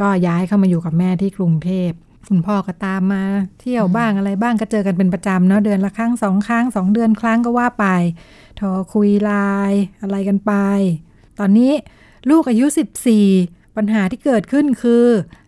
[0.00, 1.90] ก็ย้ายเข้ามาอยู่กับแม่ที่กรุงเทพ
[2.28, 3.22] คุณพ่อก็ตามมา
[3.60, 7.86] เที่ยวบ้างอะไรบ้างก็เจอกันเป็นประจำเนาะเดือนละครั้งสองครั้งสองเดือนครั้งก็ว่าไป
[8.56, 9.32] โทรคุยไล
[9.70, 10.52] น์อะไรกันไป
[11.38, 11.72] ตอนนี้
[12.30, 12.66] ลูกอายุ
[13.20, 15.06] 14 ปัญหาที่เกิดขึ้นคือ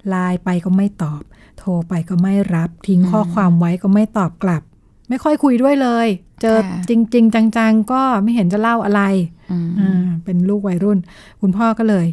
[0.09, 1.23] ไลน์ไปก็ไม่ตอบ
[1.59, 4.63] โทรไปก็ไม่รับ ทิ้งข้อความไว้ก็ไม่ตอบกลับ
[5.09, 6.09] ไม่ค่อยคุยด้วยเลย
[6.43, 9.03] เจอค่ะจริง ๆ จัง ๆ ก็ไม่เห็นจะเล่าอะไร
[9.51, 10.99] อืมอ่าเป็นลูกวัยรุ่น
[11.41, 12.07] คุณพ่อก็เลย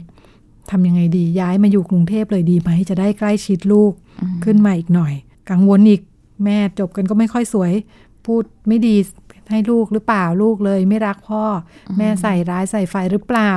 [0.69, 3.93] ทำยังไงดีย้ายมาอยู่กรุงเทพเลยดีไหมจะได้ใกล้ชิดลูก
[4.43, 5.13] ขึ้นมาอีกหน่อย
[5.49, 6.01] กังวลอีก
[6.43, 7.71] แม่จบกันก็ไม่ค่อยสวย
[8.25, 8.95] พูดไม่ดี
[9.51, 11.43] ให้ลูกหรือเปล่าลูกเลย ไม่รักพ่อ
[11.89, 13.51] อแม่ใส่ร้ายใส่ไฟหรือเปล่า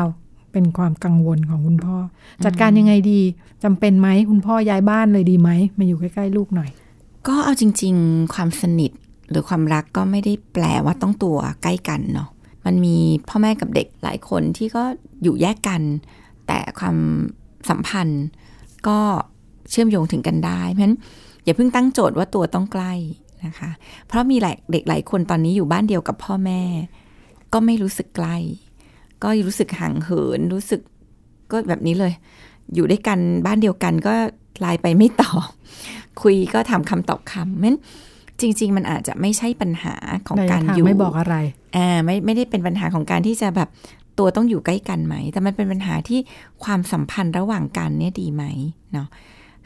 [0.52, 1.96] เป็นความกังวลของคุณพ่อ
[2.40, 3.20] อจัดการยังไงดี
[3.64, 6.70] จำเป็นไหมคุณพ่อย้ายบ้านเลยดีไหมมาอยู่ใกล้ๆลูกหน่อย
[7.28, 8.90] ก็เอาจริง ๆ ความสนิท
[9.30, 12.28] หรือความรักก็ไม่ได้แปลว่าต้องตัวใกล้กันเนาะ
[12.64, 12.96] มันมี
[13.28, 14.82] พ่อแม่กับเด็กหลายคนที่ก็
[15.22, 15.82] อยู่แยกกัน
[16.47, 16.97] แต่ความ
[17.70, 18.24] สัมพันธ์
[18.88, 18.99] ก็
[19.70, 20.97] เชื่อมโยงถึงกันได้ เพราะฉะนั้น
[21.45, 22.92] อย่าเพิ่งตั้งโจทย์ว่าตัวต้องใกล้
[23.47, 23.70] นะคะ
[24.09, 26.61] เพราะมีหลายเด็กหลายคนตอนนี้อยู่บ้านเดียวกับพ่อแม่
[27.53, 28.36] ก็ไม่รู้สึกใกล้
[29.22, 30.80] ก็รู้สึกห่างเหินรู้สึก
[31.53, 32.12] ก็แบบนี้เลย
[32.74, 34.14] อยู่ด้วยกันบ้านเดียวกันก็
[34.61, 35.49] ไลน์ไปไม่ตอบ
[36.22, 37.76] คุยก็ทำคำตอบคำนั้น
[38.40, 39.95] จริง ๆ มันอาจจะไม่ใช่ปัญหา
[40.28, 41.36] ของการระยะทอยู่ไม่บอกอะไร
[41.76, 43.68] อ่าไม่ไม่ได้เป็นปัญหาของการที่จะแบบ
[44.18, 46.20] ตัวต้องอยู่ใกล้กันไหม แต่มันเป็นปัญหาที่
[46.64, 48.44] ความสัมพันธ์ระหว่างกันเนี่ยดีไหม
[48.92, 49.08] เนาะ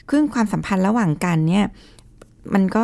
[0.08, 1.64] คือความสัมพันธ์ระหว่างกันเนี่ย
[2.54, 2.82] มันก็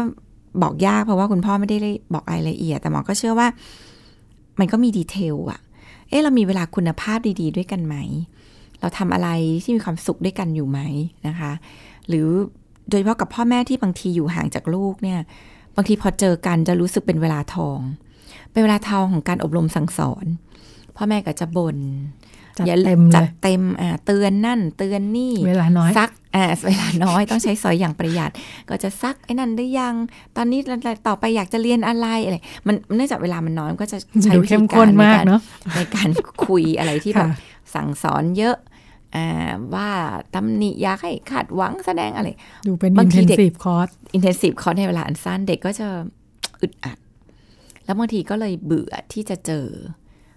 [0.62, 1.78] บอกยากเพราะว่าคุณพ่อไม่ได้
[2.12, 3.48] บอกรายละเอียด แต่หมอก็เชื่อว่า
[4.58, 5.60] มันก็มีดีเทลอะ
[6.08, 7.96] เอ๊ะเรามีเวลาคุณภาพดี ๆ ด้วยกันไหม
[8.80, 9.28] เราทำอะไร
[9.62, 10.80] ที่มีความสุขด้วยกันอยู่ไหม
[11.26, 11.52] นะคะ
[12.08, 12.28] หรือ
[12.88, 15.18] โดยเฉพาะกับพ่อแม่ที่บางทีอยู่ห่างจากลูกเนี่ย
[15.76, 17.78] บางทีพอเจอกันจะรู้สึกเป็นเวลาทอง
[18.52, 20.26] เป็นเวลาทองของการอบรมสั่งสอน
[20.96, 21.78] พ่อแม่ก็จะบน่น
[22.58, 28.30] จัดอย่าเต็มเลจัดยเต็มอ่าเตือนนั่น เตือนนี่เวลาน้อยซักอ่าเวลาน้อยต้องใช้สอยอย่างประหยัด
[28.68, 29.94] ก็จะซักไอ้นั่นได้ยัง
[30.36, 30.60] ตอนนี้
[31.06, 32.36] ต่อไปอยากจะเรียนอะไรอะไร
[32.66, 35.40] มันเนื่องจากเวลามันน้อยมันก็จะใช้ดูวิธีเข้มกาข้รนในมากการเนาะ
[35.74, 36.08] ในการ
[36.46, 37.38] คุยอะไรที่แบบค่ะ
[37.74, 38.56] สั่งสอนเยอะ
[39.16, 39.90] อ่าว่า
[40.34, 42.28] ตำหนิอยากให้คาดหวังแสดงอะไร
[42.66, 45.86] ดูเป็นบาอิงนทีเทนเด็กซีฟคอร์สอินเทนซีฟคอร์สในเวลาอันสั้นเด็กก็จะ
[46.60, 46.98] อึดอัด
[47.84, 49.66] แล้วบางทีก็เลยเบื่อที่จะเจอ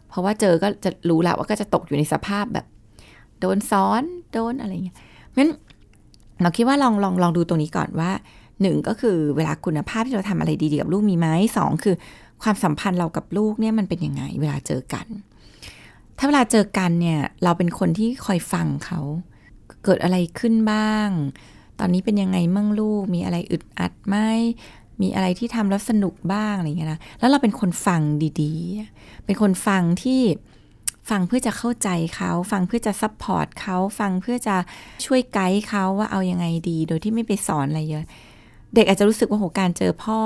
[0.10, 2.66] เพราะว่าเจอก็จะรู้แล้วว่าก็จะตกอยู่ในสภาพแบบ
[3.40, 4.04] โดนซ้อน
[4.34, 4.98] โดนอะไรเงี้ย
[5.38, 5.50] งั้น
[6.42, 8.12] เราคิดว่าลองลองลองดูตรงนี้ก่อนว่า
[8.62, 11.28] หนึ่งก็คือเวลาคุณภาพที่เราทำอะไรดีๆกับลูกมีไหม
[11.58, 11.96] สองคือ
[12.44, 15.06] ความสัมพันธ์เรากับลูกเนี่ยมันเป็นยังไง เวลาเจอกัน
[16.18, 19.00] ถ้าเวลาเจอกันเนี่ยเราเป็นคนที่คอยฟังเขา
[19.84, 21.10] เกิดอะไรขึ้นบ้าง
[21.80, 24.16] ตอนนี้เป็นยังไงมั่งลูกมีอะไรอึดอัดไหม
[25.02, 28.02] มีอะไรที่ทำแล้วสนุกบ้างอะไรเงี้ยนะ แล้วเราเป็นคนฟัง
[28.42, 30.22] ดีๆ เป็นคนฟังที่
[31.10, 34.56] ฟังเพื่อจะเข้าใจเขา ฟังเพื่อจะ support เขา ฟังเพื่อจะ
[35.06, 38.04] ช่วยไกด์เขาว่าเอายังไงดี โดยที่ไม่ไปสอนอะไรเยอะ
[38.76, 40.22] เด็กอาจจะรู้สึกว่าโหการเจอพ่อ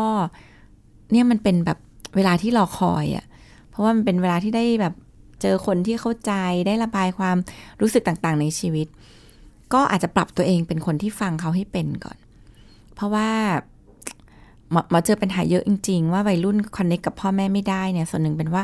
[1.12, 1.78] เนี่ยมันเป็นแบบ
[2.16, 3.26] เวลาที่รอคอยอะ่ะ
[3.70, 4.94] เพราะว่ามันเป็นเวลาที่ได้แบบ
[5.42, 6.34] เจอคนที่เข้าใจ
[6.68, 7.38] ได้ระบายความ
[7.82, 8.88] รู้สึกต่างๆ ในชีวิต
[9.74, 12.18] ก็อาจจะปรับตัวเองเป็นคนที่ฟังเขาให้เป็นก่อน
[12.96, 13.30] เพราะว่า
[14.74, 18.64] มอหมอเจอปัญหาเยอะจริง ๆ ว่าวัยรุ่นคอนเนคกับพ่อแม่ไม่ได้เนี่ยส่วนหนึ่งเป็นว่า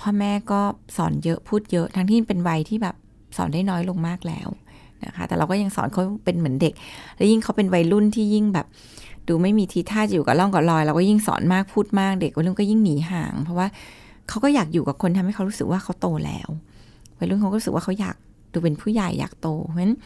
[0.00, 0.60] พ่อแม่ก็
[0.96, 2.94] สอนเยอะพูดเยอะ ทั้งที่เป็นวัยที่แบบ
[3.36, 4.48] สอนได้น้อยลงมากแล้ว
[5.04, 6.72] นะคะแต่เราก็ยังสอนเขาเป็นเหมือนเด็ก
[7.16, 8.66] แล้วยิ่งเขาเป็นวัยรุ่นที่ยิ่งแบบ
[9.28, 13.66] ดูไม่มีทีท่าจะอยู่กับร่องกับรอยเราก็ยิ่งสอนมากพูดมากเด็กวัยรุ่นก็ยิ่งหนีห่าง เพราะว่า
[14.28, 16.48] เขาก็อยากอยู่กับคนทำให้เขารู้สึกว่าเขาโตแล้ว
[17.18, 18.16] วัยรุ่นเขาก็รู้สึกว่าเขาอยาก
[18.52, 19.96] ดูเป็นผู้ใหญ่อยากโตเพราะฉะนั้น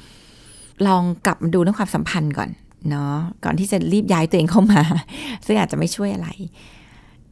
[0.87, 2.51] ลองกลับมาดูเรื่องความสัมพันธ์ก่อน
[2.91, 3.15] เนาะ
[3.45, 4.83] ก่อนที่จะรีบย้ายตัวเองเข้ามา
[5.47, 6.29] ซึ่งอาจจะไม่ช่วยอะไร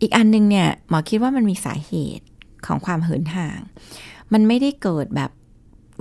[0.00, 2.26] อีกอันนึงเนี่ยหมอคิดว่ามันมีสาเหตุ
[2.66, 3.60] ของความเหินห่าง
[4.32, 5.30] มันไม่ได้เกิดแบบ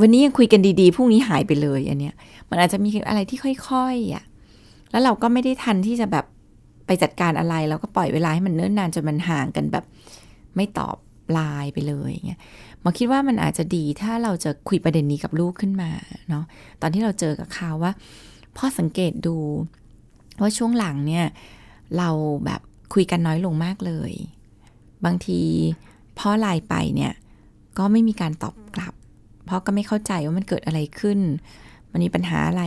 [0.01, 2.15] วันนี้ยังคุยกันดีๆพรุ่งนี้หายไปเลยอันเนี้ย
[2.49, 3.39] มันอาจจะมีอะไรที่
[3.69, 4.23] ค่อยๆอะ
[4.91, 6.25] แล้วเราก็ไม่ได้ทันที่จะแบบ
[6.85, 9.85] ไปจัดการอะไรเราก็ปล่อยเวลาให้มันเนิ่นนานจนมันห่างกันแบบ
[10.55, 10.95] ไม่ตอบ
[11.33, 12.39] ไลน์ไปเลยอย่างเงี้ย
[12.81, 15.89] หมอคิดว่ามันอาจจะดีถ้าเราจะคุยประเด็นนี้กับลูกขึ้นมา
[16.29, 16.43] เนาะ
[16.81, 17.91] ตอนที่เราเจอกับเขาว่า
[18.57, 19.37] พ่อสังเกตดู
[20.41, 21.25] ว่าช่วงหลังเนี่ย
[21.97, 22.09] เรา
[22.45, 22.61] แบบ
[22.93, 24.11] คุยกันน้อยลงมากเลย
[25.05, 25.39] บางที
[26.19, 27.13] พ่อไลน์ไปเนี่ย
[27.77, 28.93] ก็ไม่มีการตอบกลับ
[29.45, 31.19] เพราะก็ไม่เข้าใจว่ามันเกิดอะไรขึ้น
[31.91, 32.63] มันมีปัญหาอะไร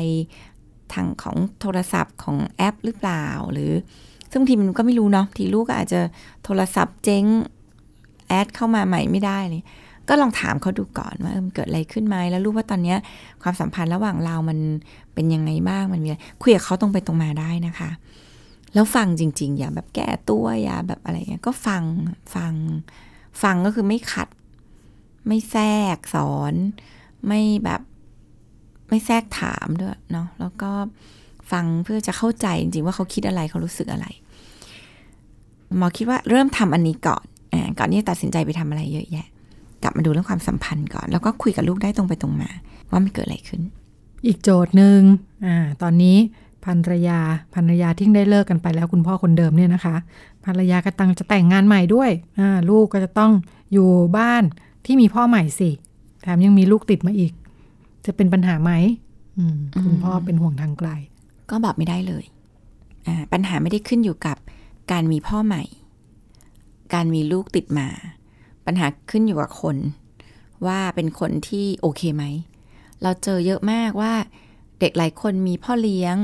[0.92, 3.72] ทางของโทรศัพท์ของแอปหรือเปล่า หรือ
[4.30, 6.00] ซึ่งบางทีมันก็ไม่รู้เนาะทีลูกก็อาจจะ
[6.44, 7.24] โทรศัพท์เจ๊ง
[8.28, 9.62] แอดเข้ามาใหม่ไม่ได้เลย
[10.08, 12.98] ก็ลองถามเขาดูก่อนว่าเออมันเกิดอะไรขึ้นไหมแล้วรู้ว่าตอนเนี้ย
[13.42, 14.58] ความสัมพันธ์ระหว่างเรามัน
[15.14, 17.90] เป็นยังไงบ้างมันมีอะไรคุยกับเขาตรงไปตรงมาได้นะคะ
[18.74, 21.82] แล้วฟังจริง ๆ อย่าแบบแก้ตัวอย่าแบบอะไรเงี้ยก็ฟัง
[22.34, 22.54] ฟัง
[23.42, 24.28] ฟังก็คือไม่ขัด
[25.26, 26.54] ไม่แทรกสอน
[27.26, 27.80] ไม่แบบ
[28.88, 30.70] ไม่แทรกถามด้วยเนาะแล้วก็
[31.50, 34.06] ฟังเพื่อจะเข้าใจจริงๆว่าเขาคิดอะไรเขารู้สึกอะไร
[35.78, 39.26] หมอคิดว่าเริ่มทำอันนี้ก่อนอก่อนที่จะตัดสินใจไปทำอะไรเยอะแยะ
[39.82, 42.50] กลับมาดูเรื่องความสัมพันธ์ก่อน แล้วก็คุยกับลูกได้ตรงไปตรงมา
[42.90, 43.62] ว่ามันเกิดอะไรขึ้น
[44.26, 45.00] อีกโจทย์หนึ่ง
[45.46, 46.16] อ่าตอนนี้
[46.64, 47.20] ภรรยา
[47.54, 49.96] ภรรยาที่ได้เลิกกันไปแล้วคุณพ่อคนเดิมเนี่ยนะคะ
[50.44, 53.32] ภรรยากำลังจะแต่งงานใหม่ด้วยอ่าลูกก็จะต้อง
[53.72, 54.42] อยู่บ้าน
[54.86, 55.70] ที่มีพ่อใหม่สิ
[56.22, 57.32] แถมยังมีลูกติดมาอีก
[58.06, 58.72] จะเป็นปัญหาไหม
[59.38, 60.90] อืมคุณพ่อเป็นห่วงทางไกล
[61.50, 62.24] ก็บอกไม่ได้เลย
[63.06, 64.36] อ่าปัญหาไม่ได้ขึ้นอยู่กับ
[64.92, 65.62] การมีพ่อใหม่
[66.94, 67.86] การมีลูกติดมา
[68.66, 69.76] ปัญหาขึ้นอยู่กับคน
[70.66, 72.24] ว่าเป็นคนที่โอเคไหม
[73.04, 74.14] เราเจอเยอะมากว่า
[74.80, 76.16] เด็กหลายคนมีพ่อเลี้ยง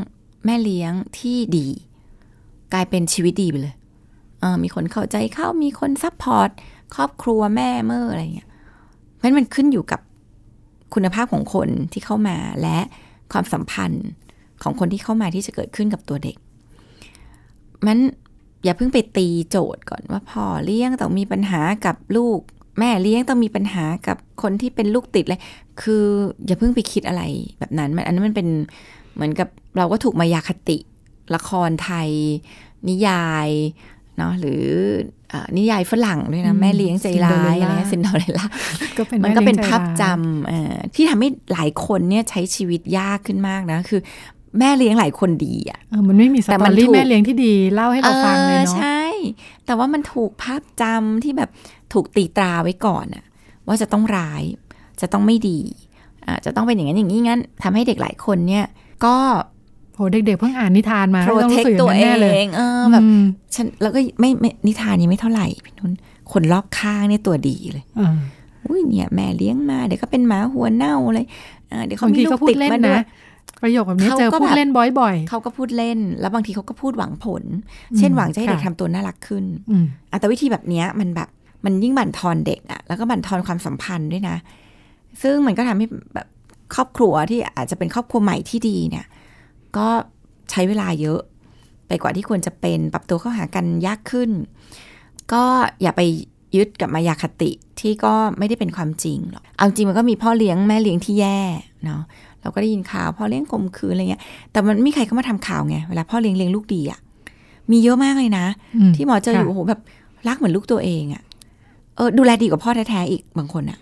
[0.44, 1.68] แม่เลี้ยงที่ดี
[2.72, 3.74] กลายเป็นชีวิตดีไปเลย
[4.40, 6.50] เออมีคนเข้าใจเขามีคน support
[6.94, 8.48] ครอบครัวแม่เมื่ออะไรเงี้ย
[9.14, 10.00] เพราะฉะนั้นมันขึ้นอยู่กับ
[10.94, 12.78] คุณภาพของคนที่เข้ามาและ
[13.32, 14.06] ความสัมพันธ์
[14.62, 16.36] ของคนที่เข้ามาที่จะเกิดขึ้นกับตัวเด็ก
[17.86, 17.98] มัน
[18.64, 22.40] อย่าเพิ่งไปตีโจทย์ก่อนว่าพ่อเลี้ยงต้องมีปัญหากับลูก
[22.78, 25.40] แม่เลี้ยงต้องมีปัญหากับคนที่เป็นลูกติดเลย
[25.82, 26.04] คือ
[26.46, 27.22] อย่าเพิ่งไปคิดอะไร
[27.58, 28.48] แบบนั้น มันอันนั้นมันเป็น
[29.14, 30.78] เหมือนกับเราก็ถูกมายาคติ
[31.34, 32.08] ละครไทย
[32.88, 33.48] นิยาย
[34.18, 34.64] เนาะหรือ
[35.32, 38.46] อานิยายฝรั่งด้วยนะอืมแม่เลี้ยงใจร้ายอะไรเงี้ย Cinderella ซินเดอเรลล่า
[38.98, 44.00] ก็เป็นมันก็เป็นแลี้ยงใจภาพจร้ยำเอ่อที่ทำให้หลายคนเนี่ยใช้ชีวิตยากขึ้นมากนะ คือ
[44.58, 49.02] แม่เลี้ยงหลายคนดีอะเออมันไม่มีสแต่ตมัอนรี่ถูกแม่เลี้ยงที่ดี เล่าให้เราฟังเลยออเนาะใช่
[49.66, 51.50] แต่ว่ามันถูกภาพจำที่แบบ
[51.92, 53.24] ถูกตีตราไว้ก่อนอะ
[53.66, 54.42] ว่าจะต้องร้าย
[55.00, 55.60] จะต้องไม่ดี
[56.26, 58.66] อะจะต้องเป็นอย่างนั้นอย่างนี้งั้นทำให้เด็กหลายคนเนี่ย
[59.04, 59.16] ก็
[59.94, 63.22] โหเด็กๆเพิ่งอ่านนิทานมาโปรต้องเทรู้คสึกอตัวย่างนั้นเอแน่เลยงเออแบบอืม
[63.54, 65.92] ฉันแล้วก็ไม่ไม่นิทานนี้ไม่เท่าไหร่พี่นุ่น
[66.32, 68.14] คนรอบข้างเนี่ยตัวดีเลยอ่า
[68.66, 71.26] อุ้ยเนี่ยแม่เลี้ยงมาเดี๋ยวก็เป็นหมาหัวเน่าเลย
[71.72, 73.06] อ่าเดี๋ยวเขาบางมีทีลูก็กพูติดดเล่นมาด้วยนะ
[73.62, 77.42] ประโยคแบบนี้เขาเจอก็พูดแบบเล่นบ่อยเขาก็พูดเล่น แล้วบางทีเขาก็พูดหวังผล
[77.98, 81.28] เช่นอืมหวังจะให้เด็กค่ะทำตัวน่ารักขึ้นๆอืมอะแต่วิธีแบบเนี้ยมันแบบ
[81.64, 84.36] มันยิ่งบั่นทอนเด็กอะแล้วก็บั่นทอนความสัมพันธ์ด้วยนะ
[85.22, 86.28] ซึ่งมันก็ทำให้แบบ
[86.74, 89.06] ครอบครัวที่อาจจะเป็นครอบครัวใหม่ที่ดีเนี่ย
[89.76, 89.88] ก็
[90.50, 91.20] ใช้เวลาเยอะ
[91.88, 94.30] ไปกว่าที่ควรจะเป็นปรับตัวเข้าหากันยากขึ้น
[95.32, 95.42] ก็
[95.82, 96.02] อย่าไป
[96.56, 97.50] ยึดกับมายาคติ
[97.80, 101.38] ที่ก็ไม่ได้เป็นความจริงหรอกเอาจริงมันก็มีพ่อเลี้ยงแม่เลี้ยงที่แย่
[101.84, 102.02] เนาะ
[102.42, 107.00] เราก็ได้ยินข่าวพ่อเลี้ยงข่มขืนอะไรเงี้ย แต่มันไม่มีใครเข้ามาทำข่าวไงเวลาพ่อเลี้ยงเลี้ยงลูกดีอะ่ะ
[107.70, 108.46] มีเยอะมากเลยนะ
[108.90, 109.80] มที่หมอเจออยู่ค่ะโอ้โหแบบ
[110.28, 113.78] รักเหมือนลูกตัวเองอะ่ะเออดูแลดีกว่าพ่อแท้ๆอีกบางคนอะ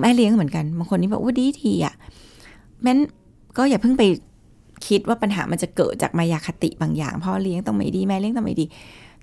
[0.00, 1.94] แม่เลี้ยงเหมือนกัน บางคนนี่แบบว่าดีทีอะ
[2.82, 2.98] แม้น
[3.56, 4.02] ก็อย่าเพิ่งไป
[4.86, 8.66] คิดว่าปัญหามันจะเกิดจากมายาคติบางอย่างพ่อเลี้ยงต้องไม่ดีแม่เลี้ยงต้องไม่ดี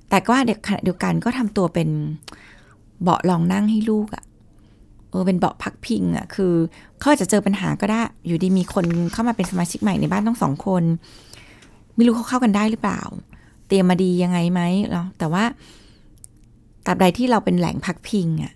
[0.09, 1.89] แต่ก็ว่าเด็กขณะเดียวกันก็ทำตัวเป็น
[3.03, 4.23] เบาะรองนั่งให้ลูกอะ
[5.09, 6.53] เออเป็นเบาะพักพิงอะ่ะคือ
[6.99, 10.83] เขาอาจจะเจอปัญหาก็ได้ อยู่ดีมีคนเข้ามาเป็นสมาชิกใหม่ในบ้านต้องสองคน
[11.95, 13.01] ไม่รู้เขาเข้ากันได้หรือเปล่า
[13.67, 14.61] เตรียมมาดียังไงไหม
[14.91, 15.43] เนาะแต่ว่า
[16.87, 18.53] ตราบใดที่เราเป็นแหล่งพักพิงอะ่ะ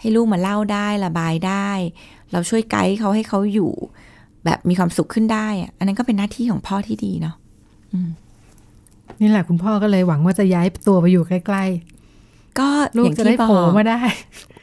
[0.00, 1.70] ให้ลูกมาเล่าได้ระบายได้
[2.32, 3.72] เราช่วยไกด์เขาให้เขาอยู่
[4.44, 7.34] แบบมีความสุขขึ้นได้อะอันนั้นก็เป็นหน้าที่ของพ่อที่ดีเนาะ
[9.20, 11.64] นี่แหละคุณพ่อก็เลยหวังว่าจะย้ายตัวไปอยู่ใกล้
[12.58, 14.00] ก็ๆลูอกย่างจะได้ที่บอโผล่กมาได้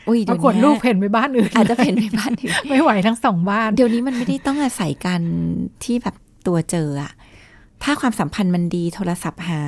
[0.07, 5.22] อุ้ยปเดี๋ยราวกฏนี้ลูกเพ่นไปบ้านอื่น อาจจะเป็นในบ้านถึงไม่ไหวทั้งสองบ้าน เดี๋ยวนี้มันไม่ได้ต้องอาศัยกัน
[5.84, 6.16] ที่แบบ
[6.47, 7.11] ตัวเจออะ
[7.84, 9.61] ถ้าความสัมพันธ์มันดีโทรศัพท์หา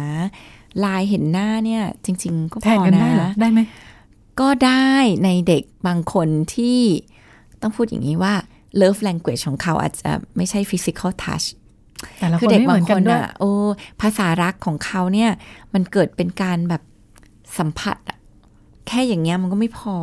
[0.79, 3.59] ไลน์เห็นหน้าเนี่ย จริง ๆ ก็พแทนอกันนะได้เหรอได้ไหม
[4.39, 4.91] ก็ได้
[5.23, 6.79] ในเด็กบางคนที่
[7.61, 8.33] ต้องพูดอย่างนี้ว่า
[8.81, 11.45] love language ของเขาอาจจะไม่ใช่ physical touch
[12.19, 13.51] แต่ละคคือนเด็กไม่เหบามืงอนคกันนด้วยอะโอ้
[14.01, 15.31] ภาษารักของเขาเนี่ย
[15.73, 16.81] มันเกิดเป็นการแบบ
[17.57, 18.17] สัมผัสอะ
[18.87, 19.97] แค่อย่างเงี้ยมันก็ไม่พอ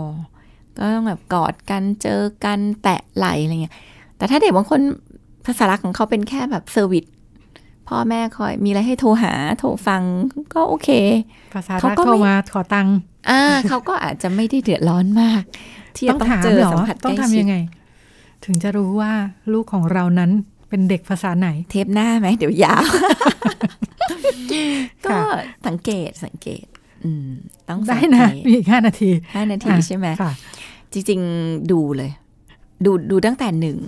[0.76, 3.74] ก็ต้องแบบกอดกันเจอกันแตะไหลอะไรเงี้ย
[4.16, 4.80] แต่ถ้าเด็กบางคน
[5.46, 7.04] ภาษารักของเขาเป็นแค่แบบเซอร์วิส
[7.88, 10.02] พ่อแม่คอยมีอะไรให้โทรหาโทรฟัง
[10.54, 10.88] ก็โอเค
[11.54, 12.96] ภาษาเขารักก็ไม่เข้ามาขอตังค์
[13.30, 15.42] อ่าเขาก็อาจจะไม่ได้เดือดร้อนมาก
[15.96, 17.56] ที่ต้จะองต้องถามเจอเหรอสัมผัสใกต้องล้ทำชิดยังไง
[18.44, 19.12] ถึงจะรู้ว่า
[19.52, 20.30] ลูกของเรานั้น
[20.68, 22.84] เป็นเด็กภาษาไหน เทปหน้าไหมเดี๋ยวยาว
[25.04, 25.20] ก็ค่ะ
[25.66, 26.66] สังเกตสังเกต
[27.04, 27.28] อืม
[27.68, 30.32] ต้องสัได้งเกนะตมีอีกห้านาทีห้านาทีอะใช่ไหมค่ะ
[30.92, 32.10] จริง ๆ ดูเลย
[32.84, 33.78] ดูดูตั้งแต่หนึ่ง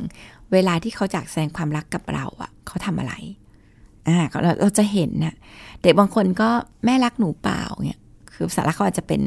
[0.52, 3.14] เวลาที่เขาจากแสดงความรักกับเราอะเขาทำอะไร
[4.08, 5.34] อ่าเราเราจะเห็นน่ะ
[5.82, 6.48] เด็กบางคนก็
[6.84, 8.00] แม่รักหนูเปล่าเนี่ย
[8.32, 9.22] คือภาษารักเขาอาจจะเป็น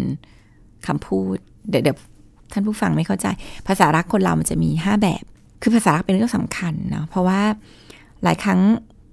[0.88, 1.38] คำพูด
[1.69, 1.97] เดี๋ยวเดี๋ยว
[2.53, 3.28] ท่านผู้ฟังไม่เข้าใจ
[3.67, 5.23] ภาษารักคนเรามันจะมีห้าแบบ
[5.61, 7.41] คือภาษารักเป็นเรื่องสำคัญเนาะเพราะว่า
[8.23, 8.59] หลายครั้ง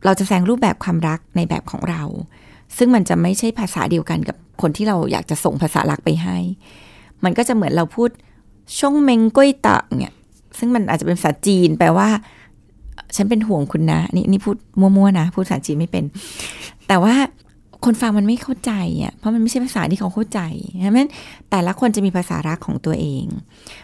[0.04, 2.02] เราจะแสดงรูปแบบความรักในแบบของเรา
[2.76, 6.38] ซึ่งมันจะไม่ใช่ภาษาเดียวกันกับคนที่เราอยากจะส่งภาษารักไปให้
[7.24, 8.10] มันก็จะเหมือนเราพูด
[8.78, 10.14] ช่งเมงก้วยตะเนี่ย
[10.58, 12.08] ซึ่งมันอาจจะเป็นภาษาจีน แปลว่า
[13.16, 16.04] ฉันเป็นห่วงคุณนะนี่นี่พูดมั่วๆนะพูดภาษาจีนไม่เป็น
[16.88, 17.14] แต่ว่า
[17.84, 18.72] คนฟังมันไม่เข้าใจ
[19.02, 20.40] อะเพราะมันไม่ใช่ภาษาที่เขาเข้าใจ
[20.80, 20.98] ใช่ไหม
[21.50, 23.24] แต่ละคนจะมีภาษารักของตัวเอง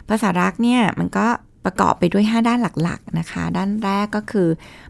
[0.09, 1.27] ภาษารักเนี่ยมันก็
[1.65, 4.49] ประกอบไปด้วย 5 ด้านหลักๆนะคะ ด้านแรกก็คือ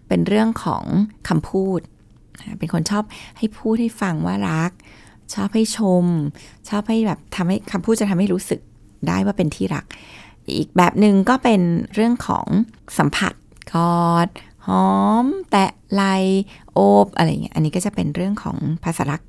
[0.08, 0.84] เป็นเรื่องของ
[1.28, 1.80] คำพูด
[2.58, 3.04] เป็นคนชอบ
[3.38, 4.72] ให้พูดให้ฟังว่ารัก
[5.34, 6.04] ชอบให้ชม
[6.68, 8.60] ชอบให้แบบทำให้คำพูดจะทำให้รู้สึก
[9.08, 9.84] ได้ว่าเป็นที่รัก
[10.58, 11.60] อีกแบบหนึ่งก็เป็น
[11.94, 12.46] เรื่องของ
[12.98, 13.34] สัมผัส
[13.74, 14.28] กอด
[14.66, 14.88] หอ
[15.24, 16.02] ม แตะไหล
[16.72, 19.22] โอบอะไรเงี้ย อันนี้ก็จะเป็นเรื่องของภาษารัก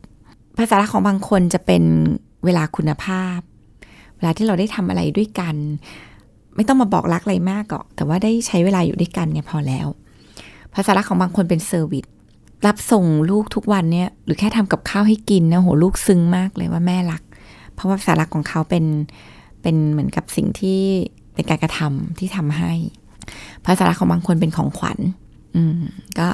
[0.57, 1.83] ภาษารักของบางคนจะเป็น
[2.45, 3.39] เวลาคุณภาพ
[4.17, 5.55] เวลาที่เราได้ทำอะไรด้วยกัน
[6.55, 9.87] ไม่ต้องมาบอกรักอะไรมากหรอก แต่ว่าได้ใช้เวลาอยู่ด้วยกันเนี่ยพอแล้ว
[10.73, 12.05] ภาษารักของบางคนเป็นเซอร์วิส
[12.65, 17.23] รับส่งลูกทุกวันเนี่ย หรือแค่ทำกับข้าวให้กินนะโหลูกซึ้งมากเลยว่าแม่รัก
[17.73, 18.85] เพราะว่าภาษารักของเขาเป็น
[19.61, 20.81] เป็นเหมือนกับสิ่งที่
[21.33, 22.73] เป็นการกระทำที่ทำให้
[23.65, 24.99] ภาษารักของบางคนเป็นของขวัญ
[25.55, 25.81] อืม
[26.19, 26.27] ก็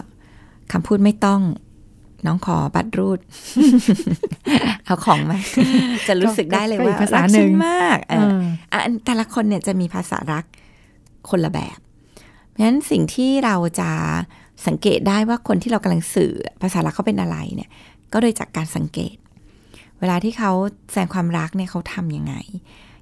[0.71, 1.41] คำพูดไม่ต้อง
[2.25, 3.19] น้องขอบัตรรูด
[4.85, 5.39] เอาของมา
[6.07, 8.29] จะรู้สึกได้เลยก็อีว่ากภาษารักหนึ่ฉังนมากเออะ
[8.71, 10.45] ออะแต่ละคนเนี่ยจะมีภาษารัก
[11.29, 11.77] คนละแบบ
[12.49, 13.89] เพราะฉะนั้นสิ่งที่เราจะ
[14.67, 17.69] สังเกตได้ว่าคนที่เรากำลังสื่อภาษารักเขาเป็นอะไรเนี่ย
[18.13, 19.15] ก็โดยจากการสังเกต
[19.99, 20.51] เวลาที่เขา
[20.91, 22.35] แสดงความรักเนี่ยเขาทำยังไง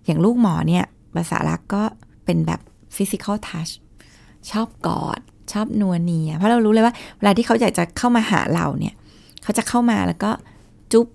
[0.06, 1.84] อย่างลูกหมอเนี่ย ภาษารักก็
[2.26, 2.62] เป็นแบบ
[2.96, 3.72] physical touch
[4.52, 5.20] ชอบกอด
[5.52, 8.93] ชอบนัวเนีย เพราะเรารู้เลยว่าเวลาที่เขาอยากจะเข้ามาหาเราเนี่ย
[9.43, 10.32] เขาจะเข้ามาแล้วก็
[10.91, 11.08] จุ๊บ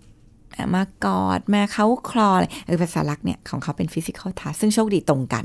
[0.56, 5.44] อะมากอดมาเขาคลออะไรเออภาษารักเนี่ยของเขาเป็น physical touch ซึ่งโชคดีตรงกัน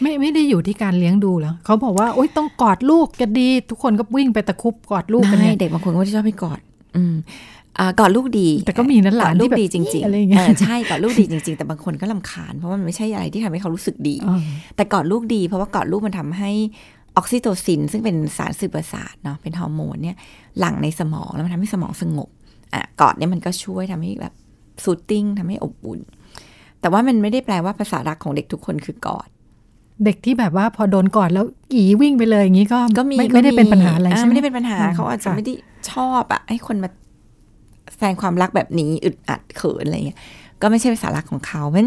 [0.00, 6.60] ไม่ไม่ได้อยู่ที่การเลี้ยงดูแล้ว เขาบอกว่าโอ๊ยต้องกอดลูกจะดี ทุกคนก็วิ่งไปตะครุบกอดลูกกันไม่เนี่ยเด็กบางคนก็ไม่ได้ชอบให้กอด
[6.96, 7.59] อืมอ่า
[8.00, 14.40] กอดลูกดี แต่ก็มีนั่นหลานกอดลูที่กแบบดีจริงอะไรๆอย่างเงี้ยเออใช่กอดลูกดีจริง ๆ แต่บางคนก็รำคาญเพราะว่ามันไม่ใช่อะไรที่ทำให้เขารู้สึกดีอ๋อ
[14.76, 16.50] แต่กอดลูกดี เพราะว่ากอดลูกมันทำให้
[17.16, 20.16] ออกซิโตซิน ซึ่งเป็นสารสื่อประสาทเนาะเป็นฮอร์โมนเนี่ย
[20.58, 22.28] หลั่งในสมองแล้วมันทำให้สมองสงบ
[22.74, 24.34] อะกอดเนี่ยมันก็ช่วยทำให้แบบ
[24.84, 26.00] soothing ทำให้อบอุ่น
[26.80, 29.28] แต่ว่ามันไม่ได้แปลว่าภาษารักของเด็กทุกคนคือกอด
[30.04, 35.54] เด็กที่แบบว่าพอโดนกอดแล้วอีวิ่งไปเลยอย่างนี้ก็ก็มีไม่ไม่ได้เป็นปัญหาอะไรอ่ใช่ไหมไม่ได้เป็นปัญหาอืมเขาอาจจะค่ะไม่ได้
[35.90, 36.88] ชอบอะให้คนมา
[37.92, 40.18] แสดงความรักแบบนี้อึดอัดเขินอะไรเงี้ย
[40.62, 41.86] ก็ไม่ใช่ภาษารักของเขาเพราะ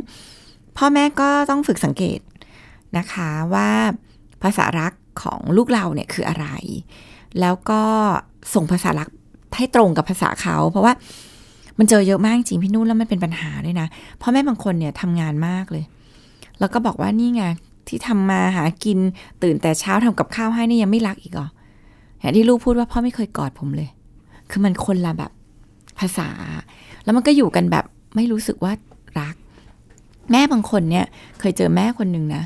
[0.78, 2.20] พ่อแม่ก็ต้องฝึกสังเกต
[2.98, 3.70] นะคะว่า
[4.44, 4.94] ภาษารัก
[5.24, 6.48] ของลูกเราเนี่ยคืออะไร
[7.40, 7.82] แล้วก็
[8.54, 9.10] ส่งภาษารัก
[9.56, 10.94] ให้ตรงกับภาษาเขา เพราะว่า
[11.80, 13.88] มันเจอเยอะมากจริงพี่นุ่นแล้วมันเป็นปัญหาด้วยนะ
[14.22, 15.84] พ่อแม่บางคนเนี่ยทำงานมากเลย
[16.60, 17.44] แล้วก็บอกว่านี่ไง
[17.88, 19.00] ที่ทำมาหากิน
[19.44, 21.48] ตื่นแต่เช้าทำกับข้าวให้นี่ยังไม่รักอีกเหรอ
[22.20, 23.90] อย่างที่ลูกพูดว่าพ่อไม่เคยกอดผมเลย
[24.50, 25.32] คือมันคนละแบบ
[26.00, 26.30] ภาษา
[27.04, 27.86] แล้วมันก็อยู่กันแบบ
[28.16, 28.74] ไม่รู้สึกว่า
[29.20, 29.36] รัก
[30.32, 31.06] แม่บางคนเนี่ย
[31.40, 32.44] เคยเจอแม่คนหนึ่งนะ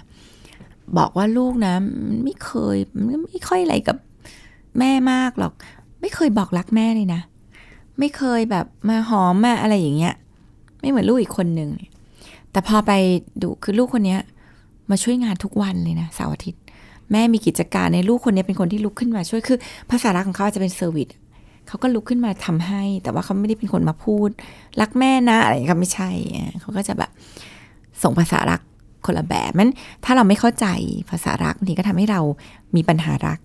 [0.97, 1.73] บอกว่าลูกนะ
[2.23, 2.77] ไม่เคย
[3.31, 3.97] ไม่ค่อยอะไรกับ
[4.79, 5.53] แม่มากหรอก
[6.01, 7.21] ไม่เคยบอกรักแม่เลยนะ
[7.99, 10.13] ไม่เคยแบบมาหอมมาอะไรอย่างเงี้ย
[10.79, 11.69] ไม่เหมือนลูกอีกคนหนึ่ง
[12.51, 12.91] แต่พอไป
[13.41, 14.19] ดูคือลูกคนเนี้ย
[14.89, 16.61] มาช่วยงานทุกวันเลยนะเสาร์อาทิตย์
[17.11, 19.57] แม่มีกิจการในลูกคนนี้เป็นคนที่ลุกขึ้นมาช่วยคือ
[19.89, 21.09] ภาษารักของเขาอาจจะเป็นเซอร์วิส
[21.67, 24.29] เขาก็ลุกขึ้นมาทำให้ แต่ว่าเขาไม่ได้เป็นคนมาพูด
[24.81, 27.11] รักแม่นะอะไรอย่างเงี้ยเขาไม่ใช่อะเขาก็จะแบบ
[28.03, 28.61] ส่งภาษารัก
[29.05, 29.71] คนละแบบมัน
[30.05, 30.67] ถ้าเราไม่เข้าใจ
[31.11, 32.21] ภาษารักบางทีก็ทำให้เรา
[32.75, 33.39] มีปัญหารัก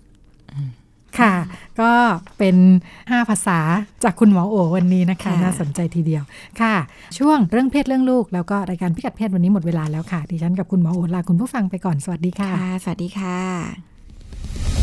[1.19, 1.33] ค่ะ
[1.81, 1.91] ก็
[2.37, 2.55] เป็น
[2.97, 3.59] 5 ภาษา
[4.03, 6.23] จากคุณหมอโอวันนี้นะคะค่ะน่าสนใจทีเดียว
[6.61, 6.75] ค่ะ
[7.17, 14.82] ช่วงเรื่องเพศเรื่องลูก แล้วก็รายการพิกัดเพศวันนี้หมดเวลาแล้วค่ะ ดิฉันกับคุณหมอโอลาคุณผู้ฟังไปก่อนสวัสดีค่ะค่ะสวัสดีค่ะ